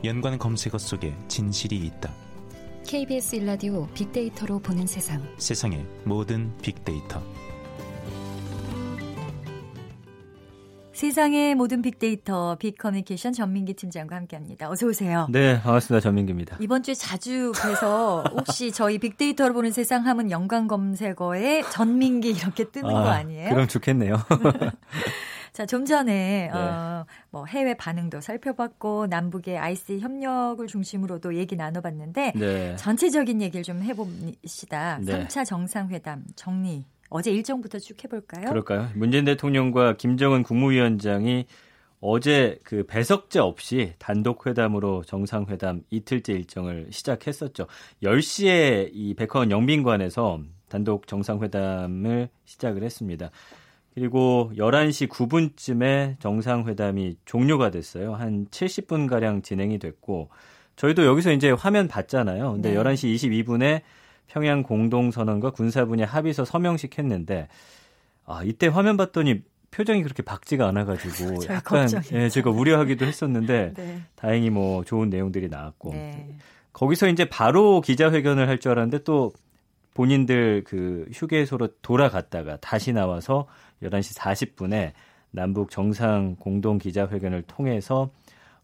[0.07, 2.09] 연관 검색어 속에 진실이 있다.
[2.87, 5.21] KBS 일라디오 빅데이터로 보는 세상.
[5.37, 7.21] 세상의 모든 빅데이터.
[10.93, 14.69] 세상의 모든 빅데이터 빅커뮤니케이션 전민기 팀장과 함께합니다.
[14.69, 15.27] 어서 오세요.
[15.29, 16.01] 네, 반갑습니다.
[16.01, 16.57] 전민기입니다.
[16.61, 22.89] 이번 주에 자주 뵈서 혹시 저희 빅데이터로 보는 세상 하면 연관 검색어에 전민기 이렇게 뜨는
[22.89, 23.49] 아, 거 아니에요?
[23.49, 24.15] 그럼 좋겠네요.
[25.57, 26.55] 자, 좀 전에 네.
[26.55, 32.75] 어, 뭐 해외 반응도 살펴봤고 남북의 IC 협력을 중심으로도 얘기 나눠봤는데 네.
[32.75, 34.99] 전체적인 얘기를 좀 해봅시다.
[35.01, 35.25] 네.
[35.25, 38.49] 3차 정상회담 정리 어제 일정부터 쭉 해볼까요?
[38.49, 38.89] 그럴까요?
[38.93, 41.47] 문재인 대통령과 김정은 국무위원장이
[42.01, 47.65] 어제 그 배석제 없이 단독 회담으로 정상회담 이틀째 일정을 시작했었죠.
[48.03, 50.39] 10시에 이 백화원 영빈관에서
[50.69, 53.31] 단독 정상회담을 시작을 했습니다.
[53.97, 58.13] 그리고 11시 9분쯤에 정상회담이 종료가 됐어요.
[58.13, 60.29] 한 70분 가량 진행이 됐고
[60.75, 62.53] 저희도 여기서 이제 화면 봤잖아요.
[62.53, 62.77] 근데 네.
[62.77, 63.81] 11시 22분에
[64.27, 67.47] 평양 공동선언과 군사분야 합의서 서명식 했는데
[68.27, 74.01] 아, 이때 화면 봤더니 표정이 그렇게 밝지가 않아가지고 약간 예, 제가 우려하기도 했었는데 네.
[74.15, 76.35] 다행히 뭐 좋은 내용들이 나왔고 네.
[76.71, 79.33] 거기서 이제 바로 기자회견을 할 줄 알았는데 또
[79.95, 83.47] 본인들 그 휴게소로 돌아갔다가 다시 나와서
[83.83, 84.93] 11시 40분에
[85.31, 88.09] 남북 정상 공동 기자회견을 통해서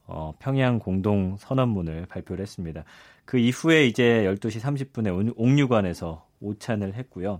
[0.05, 2.83] 어, 평양 공동 선언문을 발표를 했습니다.
[3.25, 4.59] 그 이후에 이제 12시
[4.91, 7.39] 30분에 옥류관에서 오찬을 했고요.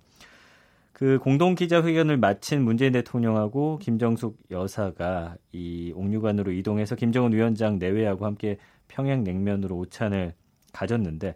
[0.93, 8.57] 그 공동 기자회견을 마친 문재인 대통령하고 김정숙 여사가 이 옥류관으로 이동해서 김정은 위원장 내외하고 함께
[8.87, 10.33] 평양 냉면으로 오찬을
[10.71, 11.33] 가졌는데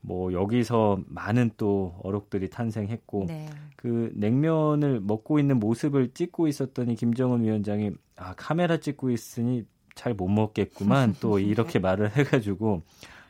[0.00, 3.48] 뭐 여기서 많은 또 어록들이 탄생했고 네.
[3.76, 10.28] 그 냉면을 먹고 있는 모습을 찍고 있었더니 김정은 위원장이 아 카메라 찍고 있으니 잘 못
[10.28, 12.82] 먹겠구만 또 이렇게 말을 해가지고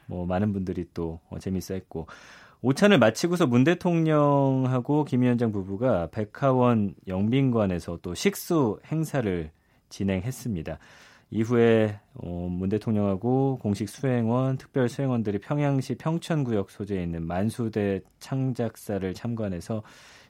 [0.07, 2.07] 뭐 많은 분들이 또 어, 재밌어했고
[2.61, 9.51] 오찬을 마치고서 문 대통령하고 김 위원장 부부가 백화원 영빈관에서 또 식수 행사를
[9.89, 10.79] 진행했습니다.
[11.31, 19.83] 이후에 어, 문 대통령하고 공식 수행원, 특별 수행원들이 평양시 평천구역 소재에 있는 만수대 창작사를 참관해서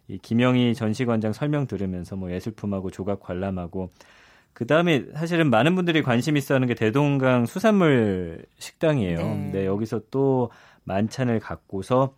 [0.09, 3.91] 이 김영희 전시관장 설명 들으면서 뭐 예술품하고 조각 관람하고
[4.53, 9.19] 그 다음에 사실은 많은 분들이 관심 있어 하는 게 대동강 수산물 식당이에요.
[9.19, 9.51] 네.
[9.53, 10.51] 네, 여기서 또
[10.83, 12.15] 만찬을 갖고서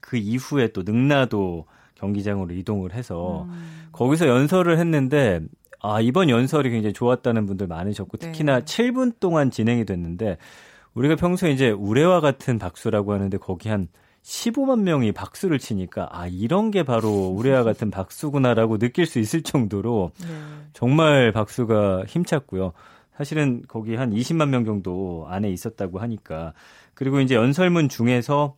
[0.00, 1.64] 그 이후에 또 능라도
[1.94, 3.88] 경기장으로 이동을 해서 음.
[3.92, 5.40] 거기서 연설을 했는데
[5.86, 8.64] 아, 이번 연설이 굉장히 좋았다는 분들 많으셨고 특히나 네.
[8.64, 10.38] 7분 동안 진행이 됐는데
[10.94, 13.88] 우리가 평소에 이제 우레와 같은 박수라고 하는데 거기 한
[14.22, 20.12] 15만 명이 박수를 치니까 아 이런 게 바로 우레와 같은 박수구나라고 느낄 수 있을 정도로
[20.22, 20.26] 네.
[20.72, 22.72] 정말 박수가 힘찼고요.
[23.18, 26.54] 사실은 거기 한 20만 명 정도 안에 있었다고 하니까
[26.94, 28.56] 그리고 이제 연설문 중에서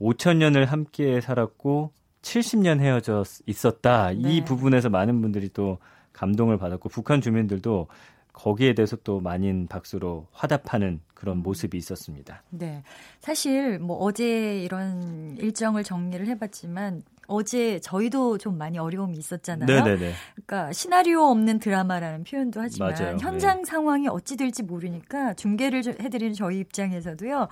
[0.00, 1.92] 5천 년을 함께 살았고
[2.22, 4.10] 70년 헤어져 있었다.
[4.10, 4.16] 네.
[4.18, 5.78] 이 부분에서 많은 분들이 또
[6.18, 7.86] 감동을 받았고 북한 주민들도
[8.32, 12.42] 거기에 대해서 또 많은 박수로 화답하는 그런 모습이 있었습니다.
[12.50, 12.82] 네.
[13.20, 19.66] 사실 뭐 어제 이런 일정을 정리를 해봤지만 어제 저희도 좀 많이 어려움이 있었잖아요.
[19.66, 20.12] 네네네.
[20.34, 23.16] 그러니까 시나리오 없는 드라마라는 표현도 하지만 맞아요.
[23.20, 23.64] 현장 네.
[23.64, 27.48] 상황이 어찌 될지 모르니까 중계를 좀 해드리는 저희 입장에서도요.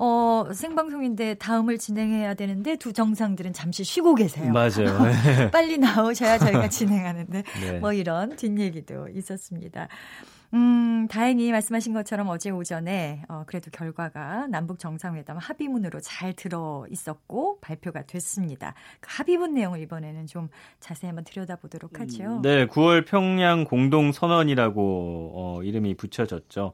[0.00, 4.52] 어, 생방송인데 다음을 진행해야 되는데 두 정상들은 잠시 쉬고 계세요.
[4.52, 4.96] 맞아요.
[5.02, 5.50] 네.
[5.50, 7.78] 빨리 나오셔야 저희가 진행하는데 네.
[7.80, 9.88] 뭐 이런 뒷얘기도 있었습니다.
[10.54, 17.58] 음, 다행히 말씀하신 것처럼 어제 오전에 어, 그래도 결과가 남북 정상회담 합의문으로 잘 들어 있었고
[17.60, 18.74] 발표가 됐습니다.
[19.00, 22.40] 그 합의문 내용을 이번에는 좀 자세히 한번 들여다보도록 하죠.
[22.42, 26.72] 네, 9월 평양 공동 선언이라고 어, 이름이 붙여졌죠.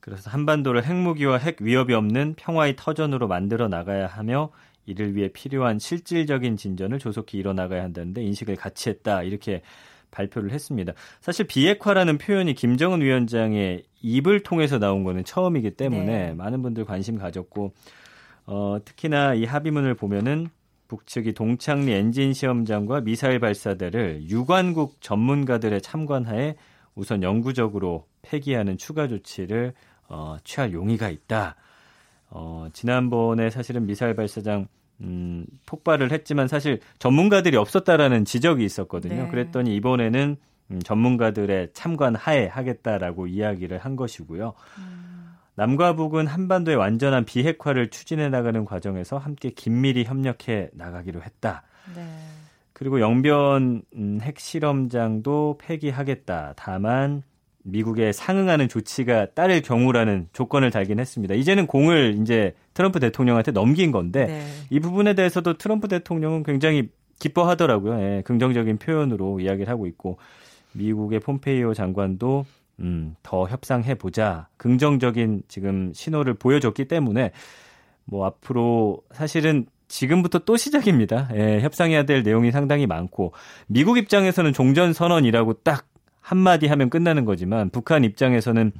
[0.00, 4.50] 그래서 한반도를 핵무기와 핵 위협이 없는 평화의 터전으로 만들어 나가야 하며
[4.86, 9.62] 이를 위해 필요한 실질적인 진전을 조속히 이뤄나가야 한다는데 인식을 같이 했다 이렇게
[10.10, 10.92] 발표를 했습니다.
[11.20, 16.34] 사실 비핵화라는 표현이 김정은 위원장의 입을 통해서 나온 거는 처음이기 때문에 네.
[16.34, 17.72] 많은 분들 관심 가졌고
[18.46, 20.48] 어, 특히나 이 합의문을 보면은
[20.88, 26.56] 북측이 동창리 엔진 시험장과 미사일 발사대를 유관국 전문가들의 참관하에
[26.96, 29.74] 우선 영구적으로 폐기하는 추가 조치를
[30.10, 31.56] 어, 취할 용의가 있다.
[32.28, 34.66] 어, 지난번에 사실은 미사일 발사장
[35.00, 39.22] 음, 폭발을 했지만 사실 전문가들이 없었다라는 지적이 있었거든요.
[39.24, 39.28] 네.
[39.28, 40.36] 그랬더니 이번에는
[40.72, 44.52] 음, 전문가들의 참관 하에 하겠다라고 이야기를 한 것이고요.
[45.54, 51.62] 남과 북은 한반도의 완전한 비핵화를 추진해 나가는 과정에서 함께 긴밀히 협력해 나가기로 했다.
[51.94, 52.02] 네.
[52.72, 56.54] 그리고 영변 음, 핵실험장도 폐기하겠다.
[56.56, 57.22] 다만
[57.62, 61.34] 미국에 상응하는 조치가 따를 경우라는 조건을 달긴 했습니다.
[61.34, 64.46] 이제는 공을 이제 트럼프 대통령한테 넘긴 건데 네.
[64.70, 68.00] 이 부분에 대해서도 트럼프 대통령은 굉장히 기뻐하더라고요.
[68.00, 70.18] 예, 긍정적인 표현으로 이야기를 하고 있고
[70.72, 72.46] 미국의 폼페이오 장관도
[72.80, 77.32] 음, 더 협상해 보자 긍정적인 지금 신호를 보여줬기 때문에
[78.06, 81.28] 뭐 앞으로 사실은 지금부터 또 시작입니다.
[81.34, 83.32] 예, 협상해야 될 내용이 상당히 많고
[83.66, 85.89] 미국 입장에서는 종전 선언이라고 딱
[86.30, 88.70] 한마디 하면 끝나는 거지만 북한 입장에서는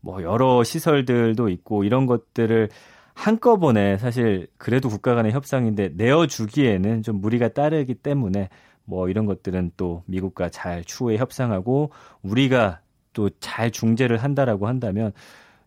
[0.00, 2.68] 뭐 여러 시설들도 있고 이런 것들을
[3.14, 8.48] 한꺼번에 사실 그래도 국가 간의 협상인데 내어주기에는 좀 무리가 따르기 때문에
[8.84, 11.92] 뭐 이런 것들은 또 미국과 잘 추후에 협상하고
[12.22, 12.80] 우리가
[13.12, 15.12] 또 잘 중재를 한다라고 한다면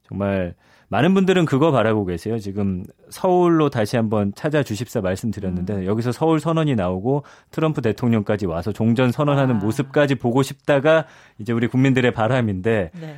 [0.04, 0.56] 정말
[0.90, 2.40] 많은 분들은 그거 바라고 계세요.
[2.40, 5.86] 지금 서울로 다시 한번 찾아주십사 말씀드렸는데 음.
[5.86, 9.60] 여기서 서울 선언이 나오고 트럼프 대통령까지 와서 종전 선언하는 아.
[9.60, 11.06] 모습까지 보고 싶다가
[11.38, 13.16] 이제 우리 국민들의 바람인데 네.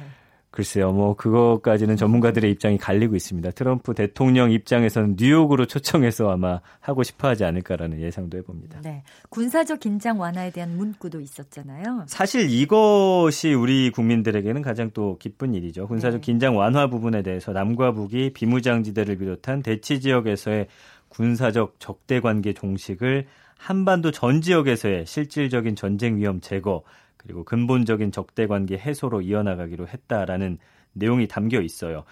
[0.51, 3.51] 글쎄요, 뭐 그거까지는 전문가들의 입장이 갈리고 있습니다.
[3.51, 8.81] 트럼프 대통령 입장에서는 뉴욕으로 초청해서 아마 하고 싶어하지 않을까라는 예상도 해봅니다.
[8.81, 9.03] 네.
[9.29, 12.03] 군사적 긴장 완화에 대한 문구도 있었잖아요.
[12.07, 15.87] 사실 이것이 우리 국민들에게는 가장 또 기쁜 일이죠.
[15.87, 16.25] 군사적 네.
[16.25, 20.67] 긴장 완화 부분에 대해서 남과 북이 비무장지대를 비롯한 대치 지역에서의
[21.07, 23.25] 군사적 적대 관계 종식을
[23.57, 26.83] 한반도 전 지역에서의 실질적인 전쟁 위험 제거
[27.21, 30.57] 그리고 근본적인 적대 관계 해소로 이어나가기로 했다라는
[30.93, 32.03] 내용이 담겨 있어요.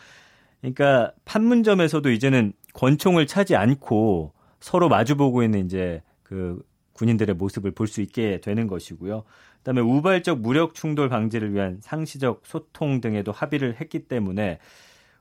[0.62, 6.62] 그러니까 판문점에서도 이제는 권총을 차지 않고 서로 마주보고 있는 이제 그
[6.94, 9.24] 군인들의 모습을 볼 수 있게 되는 것이고요.
[9.58, 14.60] 그다음에 우발적 무력 충돌 방지를 위한 상시적 소통 등에도 합의를 했기 때문에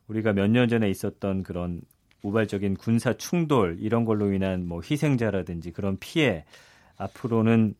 [0.08, 1.80] 우리가 몇 년 전에 있었던 그런
[2.22, 6.44] 우발적인 군사 충돌 이런 걸로 인한 뭐 희생자라든지 그런 피해
[6.96, 7.74] 앞으로는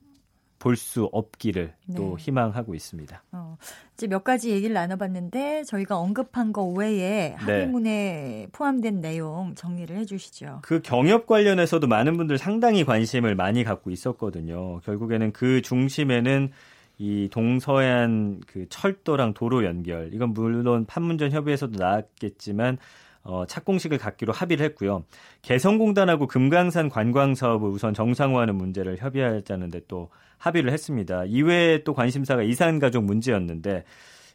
[0.58, 2.24] 볼 수 없기를 또 네.
[2.24, 3.22] 희망하고 있습니다.
[3.32, 3.56] 어,
[3.94, 10.60] 이제 몇 가지 얘기를 나눠봤는데 저희가 언급한 거 외에 합의문에 포함된 내용 정리를 해주시죠.
[10.62, 14.80] 그 경협 관련해서도 많은 분들 상당히 관심을 많이 갖고 있었거든요.
[14.80, 16.50] 결국에는 그 중심에는
[16.98, 22.78] 이 동서해안 그 철도랑 도로 연결 이건 물론 판문점 협의에서도 나왔겠지만
[23.22, 25.04] 어, 착공식을 갖기로 합의를 했고요.
[25.42, 31.24] 개성공단하고 금강산 관광 사업을 우선 정상화하는 문제를 협의하자는데 또 합의를 했습니다.
[31.24, 33.84] 이외에 또 관심사가 이산가족 문제였는데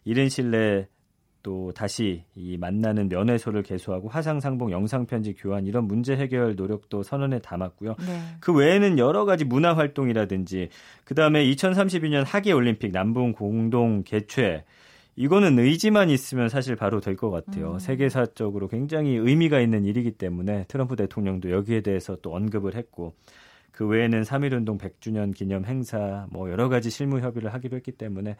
[0.06, 0.88] 이른 내에
[1.44, 7.96] 또 다시 이 만나는 면회소를 개소하고 화상상봉 영상편지 교환 이런 문제 해결 노력도 선언에 담았고요.
[8.00, 8.22] 네.
[8.40, 10.70] 그 외에는 여러 가지 문화 활동이라든지
[11.04, 14.64] 그다음에 2032년 하계 올림픽 남북 공동 개최
[15.16, 17.74] 이거는 의지만 있으면 사실 바로 될 것 같아요.
[17.74, 17.80] 음.
[17.80, 23.14] 세계사적으로 굉장히 의미가 있는 일이기 때문에 트럼프 대통령도 여기에 대해서 또 언급을 했고
[23.74, 28.38] 그 외에는 3.1운동 100주년 기념 행사 뭐 여러 가지 실무 협의를 하기로 했기 때문에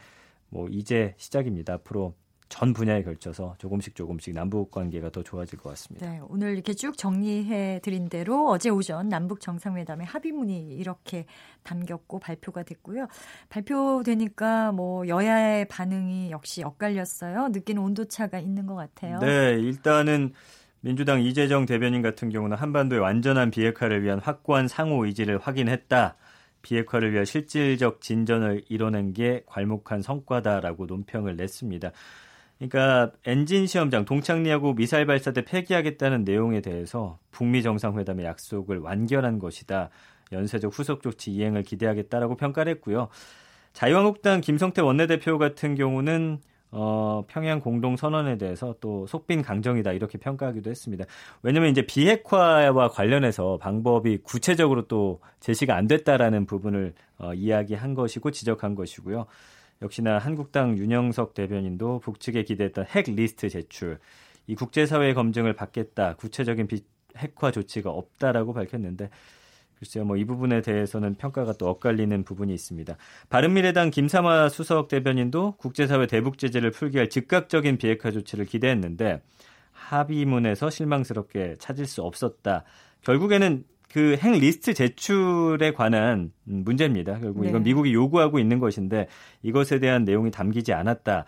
[0.50, 1.74] 뭐 이제 시작입니다.
[1.74, 2.14] 앞으로
[2.50, 6.08] 전 분야에 걸쳐서 조금씩 조금씩 남북 관계가 더 좋아질 것 같습니다.
[6.08, 11.26] 네, 오늘 이렇게 쭉 정리해 드린 대로 어제 오전 남북 정상회담의 합의문이 이렇게
[11.64, 13.08] 담겼고 발표가 됐고요.
[13.50, 17.48] 발표되니까 뭐 여야의 반응이 역시 엇갈렸어요.
[17.48, 19.18] 느끼는 온도차가 있는 것 같아요.
[19.18, 20.34] 네, 일단은
[20.86, 26.18] 민주당 이재정 대변인 같은 경우는 한반도의 완전한 비핵화를 위한 확고한 상호 의지를 확인했다.
[26.62, 31.92] 비핵화를 위한 실질적 진전을 이뤄낸 게 괄목한 성과다라고 논평을 냈습니다.
[32.58, 39.90] 그러니까 엔진 시험장 동창리하고 미사일 발사대 폐기하겠다는 내용에 대해서 북미 정상회담의 약속을 완결한 것이다.
[40.34, 43.08] 연쇄적 후속 조치 이행을 기대하겠다라고 평가를 했고요.
[43.72, 46.40] 자유한국당 김성태 원내대표 같은 경우는
[46.76, 51.06] 어, 평양 공동 선언에 대해서 또 속빈 강정이다 이렇게 평가하기도 했습니다.
[51.44, 58.74] 왜냐하면 이제 비핵화와 관련해서 방법이 구체적으로 또 제시가 안 됐다라는 부분을 어, 이야기한 것이고 지적한
[58.74, 59.28] 것이고요.
[59.84, 64.00] 역시나 한국당 윤영석 대변인도 북측에 기대했던 핵 리스트 제출,
[64.48, 66.68] 이 국제사회의 검증을 받겠다, 구체적인
[67.18, 69.12] 비핵화 조치가 없다라고 밝혔는데
[69.84, 72.96] 글쎄요, 뭐 이 부분에 대해서는 평가가 또 엇갈리는 부분이 있습니다.
[73.30, 79.22] 바른미래당 김삼화 수석 대변인도 국제사회 대북 제재를 풀게 할 즉각적인 비핵화 조치를 기대했는데
[79.74, 82.64] 합의문에서 실망스럽게 찾을 수 없었다.
[83.02, 87.20] 결국에는 그 핵 리스트 제출에 관한 문제입니다.
[87.20, 87.70] 결국 이건 네.
[87.70, 89.08] 미국이 요구하고 있는 것인데
[89.44, 91.26] 이것에 대한 내용이 담기지 않았다.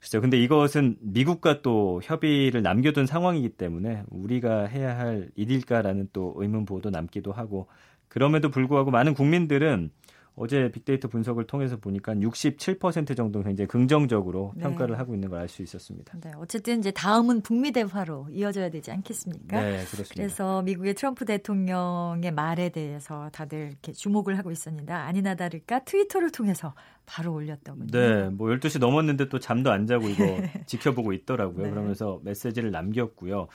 [0.00, 0.22] 글쎄요.
[0.22, 6.90] 근데 이것은 미국과 또 협의를 남겨둔 상황이기 때문에 우리가 해야 할 일일까라는 또 의문 보도
[6.90, 7.66] 남기도 하고
[8.06, 9.90] 그럼에도 불구하고 많은 국민들은
[10.38, 14.62] 어제 빅데이터 분석을 통해서 보니까 67% 정도 굉장히 긍정적으로 네.
[14.62, 16.18] 평가를 하고 있는 걸 알 수 있었습니다.
[16.20, 19.60] 네, 어쨌든 이제 다음은 북미 대화로 이어져야 되지 않겠습니까?
[19.60, 20.14] 네, 그렇습니다.
[20.14, 26.74] 그래서 미국의 트럼프 대통령의 말에 대해서 다들 이렇게 주목을 하고 있었는데 아니나 다를까 트위터를 통해서
[27.06, 27.86] 바로 올렸더군요.
[27.90, 30.24] 네, 뭐 12시 넘었는데 또 잠도 안 자고 이거
[30.66, 31.64] 지켜보고 있더라고요.
[31.64, 31.70] 네.
[31.70, 33.48] 그러면서 메시지를 남겼고요.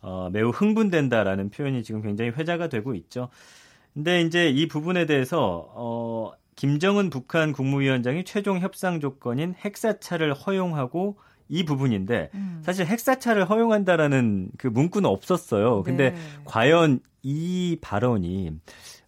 [0.00, 3.28] 어, 매우 흥분된다라는 표현이 지금 굉장히 회자가 되고 있죠.
[3.96, 11.16] 근데 이제 이 부분에 대해서 어 김정은 북한 국무위원장이 최종 협상 조건인 핵사찰을 허용하고
[11.48, 12.60] 이 부분인데 음.
[12.62, 15.82] 사실 핵사찰을 허용한다라는 그 문구는 없었어요.
[15.82, 16.16] 근데 네.
[16.44, 18.52] 과연 이 발언이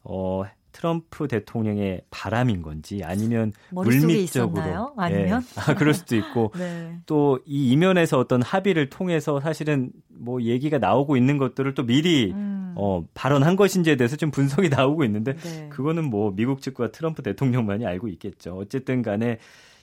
[0.05, 5.61] 어 트럼프 대통령의 바람인 건지 아니면 물밑적으로 아니면 예.
[5.61, 6.99] 아, 그럴 수도 있고 네.
[7.07, 12.75] 또이 이면에서 어떤 합의를 통해서 사실은 뭐 얘기가 나오고 있는 것들을 또 미리 음.
[12.77, 15.69] 어, 발언한 것인지에 대해서 좀 분석이 나오고 있는데 네.
[15.69, 18.57] 그거는 뭐 미국 측과 트럼프 대통령만이 알고 있겠죠.
[18.57, 19.39] 어쨌든 간에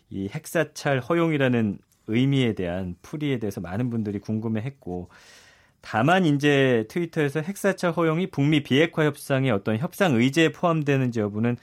[0.10, 5.10] 이 핵사찰 허용이라는 의미에 대한 풀이에 대해서 많은 분들이 궁금해했고
[5.86, 11.58] 다만 이제 트위터에서 핵사찰 허용이 북미 비핵화 협상의 어떤 협상 의제에 포함되는지 여부는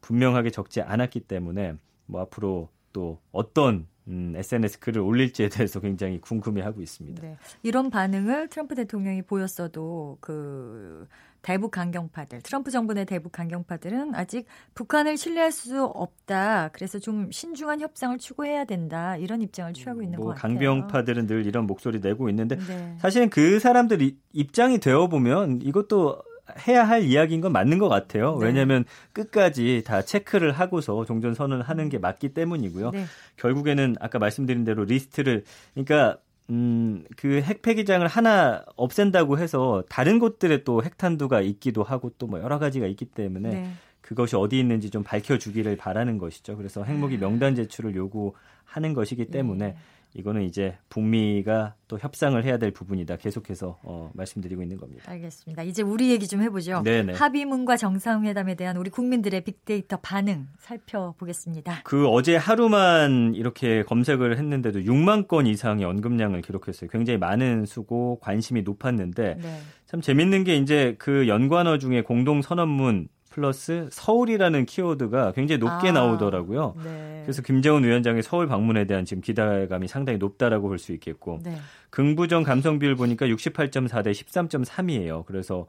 [0.00, 1.74] 분명하게 적지 않았기 때문에
[2.06, 7.20] 뭐 앞으로 또 어떤 음, SNS 글을 올릴지에 대해서 굉장히 궁금해하고 있습니다.
[7.20, 7.36] 네.
[7.62, 11.06] 이런 반응을 트럼프 대통령이 보였어도 그
[11.46, 16.70] 대북 강경파들, 트럼프 정부 내 대북 강경파들은 아직 북한을 신뢰할 수 없다.
[16.72, 19.16] 그래서 좀 신중한 협상을 추구해야 된다.
[19.16, 20.58] 이런 입장을 취하고 있는 뭐 것 같아요.
[20.58, 22.96] 강경파들은 늘 이런 목소리 내고 있는데 네.
[22.98, 26.20] 사실은 그 사람들 입장이 되어 보면 이것도
[26.66, 28.36] 해야 할 이야기인 건 맞는 것 같아요.
[28.40, 28.46] 네.
[28.46, 32.90] 왜냐하면 끝까지 다 체크를 하고서 종전 선언을 하는 게 맞기 때문이고요.
[32.90, 33.04] 네.
[33.36, 35.44] 결국에는 아까 말씀드린 대로 리스트를
[35.74, 36.18] 그러니까
[36.50, 42.58] 음, 그 핵폐기장을 하나 없앤다고 해서 다른 곳들에 또 핵탄두가 있기도 하고 또 뭐 여러
[42.58, 43.70] 가지가 있기 때문에 네.
[44.00, 46.56] 그것이 어디 있는지 좀 밝혀주기를 바라는 것이죠.
[46.56, 47.18] 그래서 핵무기 아.
[47.18, 49.76] 명단 제출을 요구하는 것이기 때문에 네.
[50.18, 53.16] 이거는 이제 북미가 또 협상을 해야 될 부분이다.
[53.16, 55.04] 계속해서 어, 말씀드리고 있는 겁니다.
[55.06, 55.62] 알겠습니다.
[55.62, 56.82] 이제 우리 얘기 좀 해보죠.
[56.82, 57.12] 네네.
[57.12, 61.82] 합의문과 정상회담에 대한 우리 국민들의 빅데이터 반응 살펴보겠습니다.
[61.84, 66.88] 그 어제 하루만 이렇게 검색을 했는데도 6만 건 이상의 언급량을 기록했어요.
[66.90, 69.60] 굉장히 많은 수고 관심이 높았는데 네.
[69.84, 75.92] 참 재밌는 게 이제 그 연관어 중에 공동 선언문 플러스 서울이라는 키워드가 굉장히 높게 아,
[75.92, 76.74] 나오더라고요.
[76.82, 77.20] 네.
[77.22, 81.56] 그래서 김재원 위원장의 서울 방문에 대한 지금 기대감이 상당히 높다라고 볼 수 있겠고 네.
[81.90, 85.26] 긍부정 감성 비율 보니까 68.4 대 13.3이에요.
[85.26, 85.66] 그래서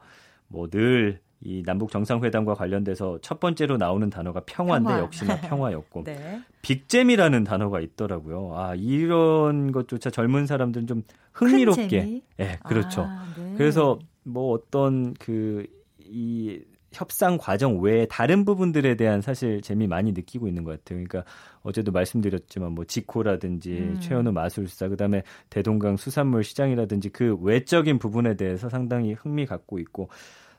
[0.48, 4.98] 뭐 늘 이 남북 정상회담과 관련돼서 첫 번째로 나오는 단어가 평화인데 평화.
[5.00, 6.40] 역시나 평화였고 네.
[6.62, 8.54] 빅잼이라는 단어가 있더라고요.
[8.56, 11.02] 아 이런 것조차 젊은 사람들은 좀
[11.34, 13.02] 흥미롭게, 예, 네, 그렇죠.
[13.02, 13.54] 아, 네.
[13.56, 16.60] 그래서 뭐 어떤 그이
[16.92, 21.04] 협상 과정 외에 다른 부분들에 대한 사실 재미 많이 느끼고 있는 것 같아요.
[21.04, 21.24] 그러니까
[21.62, 24.00] 어제도 말씀드렸지만 뭐 지코라든지 음.
[24.00, 30.08] 최현우 마술사 그다음에 대동강 수산물 시장이라든지 그 외적인 부분에 대해서 상당히 흥미 갖고 있고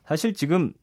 [0.05, 0.73] 사실 지금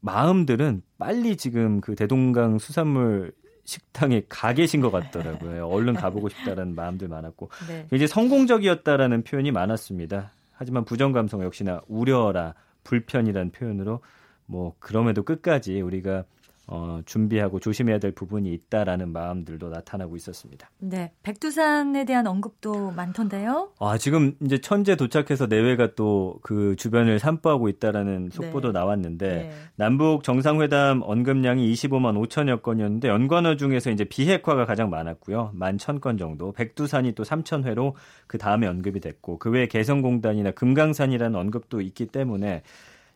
[0.00, 3.32] 마음들은 빨리 지금 그 대동강 수산물
[3.64, 5.66] 식당에 가 계신 것 같더라고요.
[5.68, 7.86] 얼른 가보고 싶다라는 마음들 많았고 네.
[7.88, 10.32] 굉장히 성공적이었다라는 표현이 많았습니다.
[10.52, 12.54] 하지만 부정 감성 역시나 우려라
[12.84, 14.00] 불편이라는 표현으로
[14.46, 16.24] 뭐 그럼에도 끝까지 우리가
[16.66, 20.70] 어, 준비하고 조심해야 될 부분이 있다라는 마음들도 나타나고 있었습니다.
[20.78, 23.72] 네, 백두산에 대한 언급도 많던데요.
[23.78, 28.78] 아 지금 이제 천재 도착해서 내외가 또 그 주변을 산보하고 있다라는 속보도 네.
[28.78, 29.52] 나왔는데 네.
[29.76, 36.18] 남북 정상회담 언급량이 25만 5천여 건이었는데 연관어 중에서 이제 비핵화가 가장 많았고요, 1만 1천 건
[36.18, 36.52] 정도.
[36.52, 42.62] 백두산이 또 3천 회로 그 다음에 언급이 됐고 그 외에 개성공단이나 금강산이라는 언급도 있기 때문에.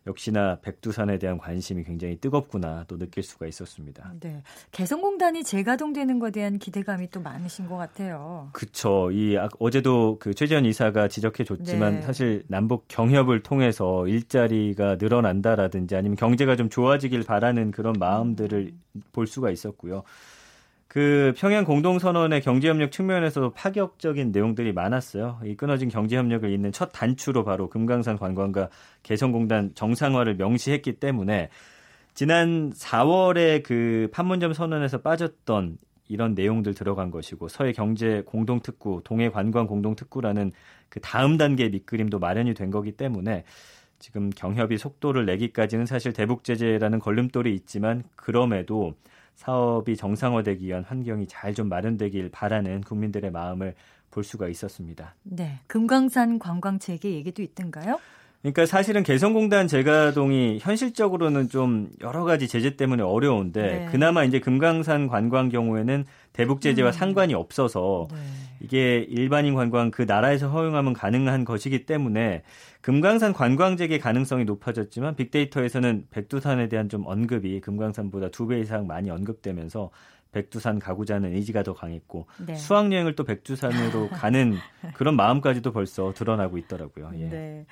[0.07, 4.13] 역시나 백두산에 대한 관심이 굉장히 뜨겁구나 또 느낄 수가 있었습니다.
[4.19, 4.41] 네.
[4.71, 8.49] 개성공단이 재가동되는 것에 대한 기대감이 또 많으신 것 같아요.
[8.53, 9.11] 그렇죠.
[9.11, 12.01] 이 아, 어제도 그 최재현 이사가 지적해 줬지만 네.
[12.01, 19.01] 사실 남북 경협을 통해서 일자리가 늘어난다라든지 아니면 경제가 좀 좋아지길 바라는 그런 마음들을 음.
[19.11, 20.03] 볼 수가 있었고요.
[20.89, 25.39] 그 평양 공동선언의 경제협력 측면에서도 파격적인 내용들이 많았어요.
[25.45, 28.69] 이 끊어진 경제협력을 잇는 첫 단추로 바로 금강산 관광과
[29.03, 31.49] 개성공단 정상화를 명시했기 때문에
[32.15, 35.77] 지난 4월에 그 판문점 선언에서 빠졌던
[36.07, 40.53] 이런 내용들 들어간 것이고 서해 경제 공동특구, 동해 관광 공동특구라는
[40.89, 43.43] 그 다음 단계 밑그림도 마련이 된 거기 때문에
[43.99, 48.95] 지금 경협이 속도를 내기까지는 사실 대북 제재라는 걸림돌이 있지만 그럼에도
[49.39, 53.73] 사업이 정상화되기 위한 환경이 잘 좀 마련되길 바라는 국민들의 마음을
[54.11, 55.15] 볼 수가 있었습니다.
[55.23, 55.59] 네.
[55.67, 57.99] 금강산 관광 재개 얘기도 있던가요?
[58.41, 63.85] 그러니까 사실은 개성공단 재가동이 현실적으로는 좀 여러 가지 제재 때문에 어려운데 네.
[63.91, 66.93] 그나마 이제 금강산 관광 경우에는 대북 제재와 음.
[66.93, 68.17] 상관이 없어서 네.
[68.61, 72.43] 이게 일반인 관광 그 나라에서 허용하면 가능한 것이기 때문에
[72.81, 79.09] 금강산 관광 재개 가능성이 높아졌지만 빅데이터에서는 백두산에 대한 좀 언급이 금강산보다 두 배 이상 많이
[79.09, 79.89] 언급되면서
[80.31, 82.55] 백두산 가고자 하는 의지가 더 강했고 네.
[82.55, 84.55] 수학여행을 또 백두산으로 가는
[84.93, 87.11] 그런 마음까지도 벌써 드러나고 있더라고요.
[87.15, 87.29] 예.
[87.29, 87.65] 네.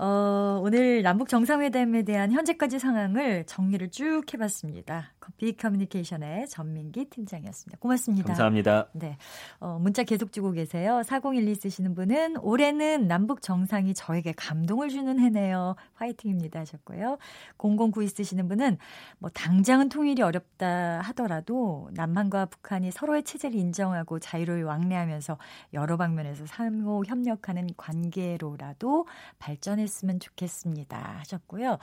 [0.00, 5.12] 어, 오늘 남북 정상회담에 대한 현재까지 상황을 정리를 쭉 해봤습니다.
[5.36, 7.78] 비 커뮤니케이션의 전민기 팀장이었습니다.
[7.80, 8.28] 고맙습니다.
[8.28, 8.88] 감사합니다.
[8.92, 9.18] 네.
[9.60, 11.02] 어, 문자 계속 주고 계세요.
[11.04, 15.76] 4012 쓰시는 분은 올해는 남북 정상이 저에게 감동을 주는 해네요.
[15.94, 17.18] 화이팅입니다 하셨고요.
[17.58, 18.78] 0092 쓰시는 분은
[19.18, 25.38] 뭐 당장은 통일이 어렵다 하더라도 남한과 북한이 서로의 체제를 인정하고 자유를 왕래하면서
[25.74, 29.06] 여러 방면에서 상호 협력하는 관계로라도
[29.38, 31.78] 발전 했으면 좋겠습니다 하셨고요.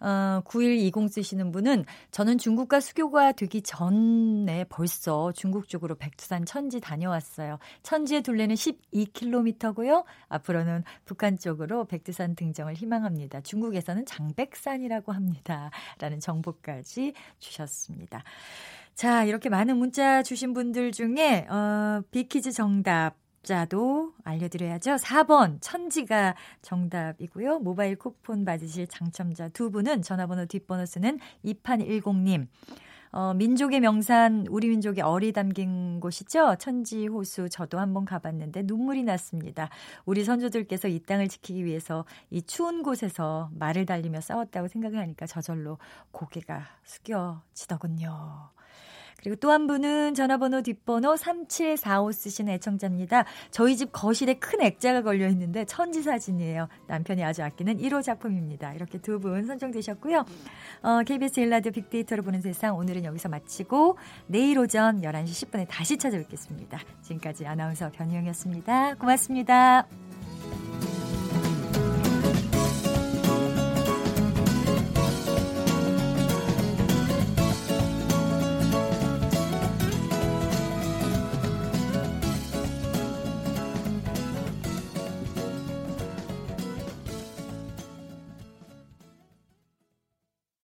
[0.00, 7.58] 어, 9120 쓰시는 분은 저는 중국과 수교가 되기 전에 벌써 중국 쪽으로 백두산 천지 다녀왔어요.
[7.82, 10.04] 천지의 둘레는 12km고요.
[10.28, 13.42] 앞으로는 북한 쪽으로 백두산 등정을 희망합니다.
[13.42, 15.70] 중국에서는 장백산이라고 합니다.
[16.00, 18.24] 라는 정보까지 주셨습니다.
[18.94, 24.96] 자, 이렇게 많은 문자 주신 분들 중에 어, 비키즈 정답 자도 알려드려야죠.
[24.96, 27.58] 4번 천지가 정답이고요.
[27.60, 32.46] 모바일 쿠폰 받으실 당첨자 두 분은 전화번호 뒷번호 쓰는 2810님.
[33.14, 36.56] 어, 민족의 명산, 우리 민족의 어리 담긴 곳이죠.
[36.58, 39.68] 천지 호수 저도 한번 가봤는데 눈물이 났습니다.
[40.06, 45.76] 우리 선조들께서 이 땅을 지키기 위해서 이 추운 곳에서 말을 달리며 싸웠다고 생각을 하니까 저절로
[46.12, 48.50] 고개가 숙여지더군요.
[49.22, 53.24] 그리고 또 한 분은 전화번호 뒷번호 3745 쓰신 애청자입니다.
[53.50, 56.68] 저희 집 거실에 큰 액자가 걸려 있는데 천지 사진이에요.
[56.88, 58.72] 남편이 아주 아끼는 1호 작품입니다.
[58.74, 60.24] 이렇게 두 분 선정되셨고요.
[60.82, 63.96] 어, KBS 일라디오 빅데이터로 보는 세상 오늘은 여기서 마치고
[64.26, 66.80] 내일 오전 11시 10분에 다시 찾아뵙겠습니다.
[67.02, 68.94] 지금까지 아나운서 변희영이었습니다.
[68.94, 69.86] 고맙습니다.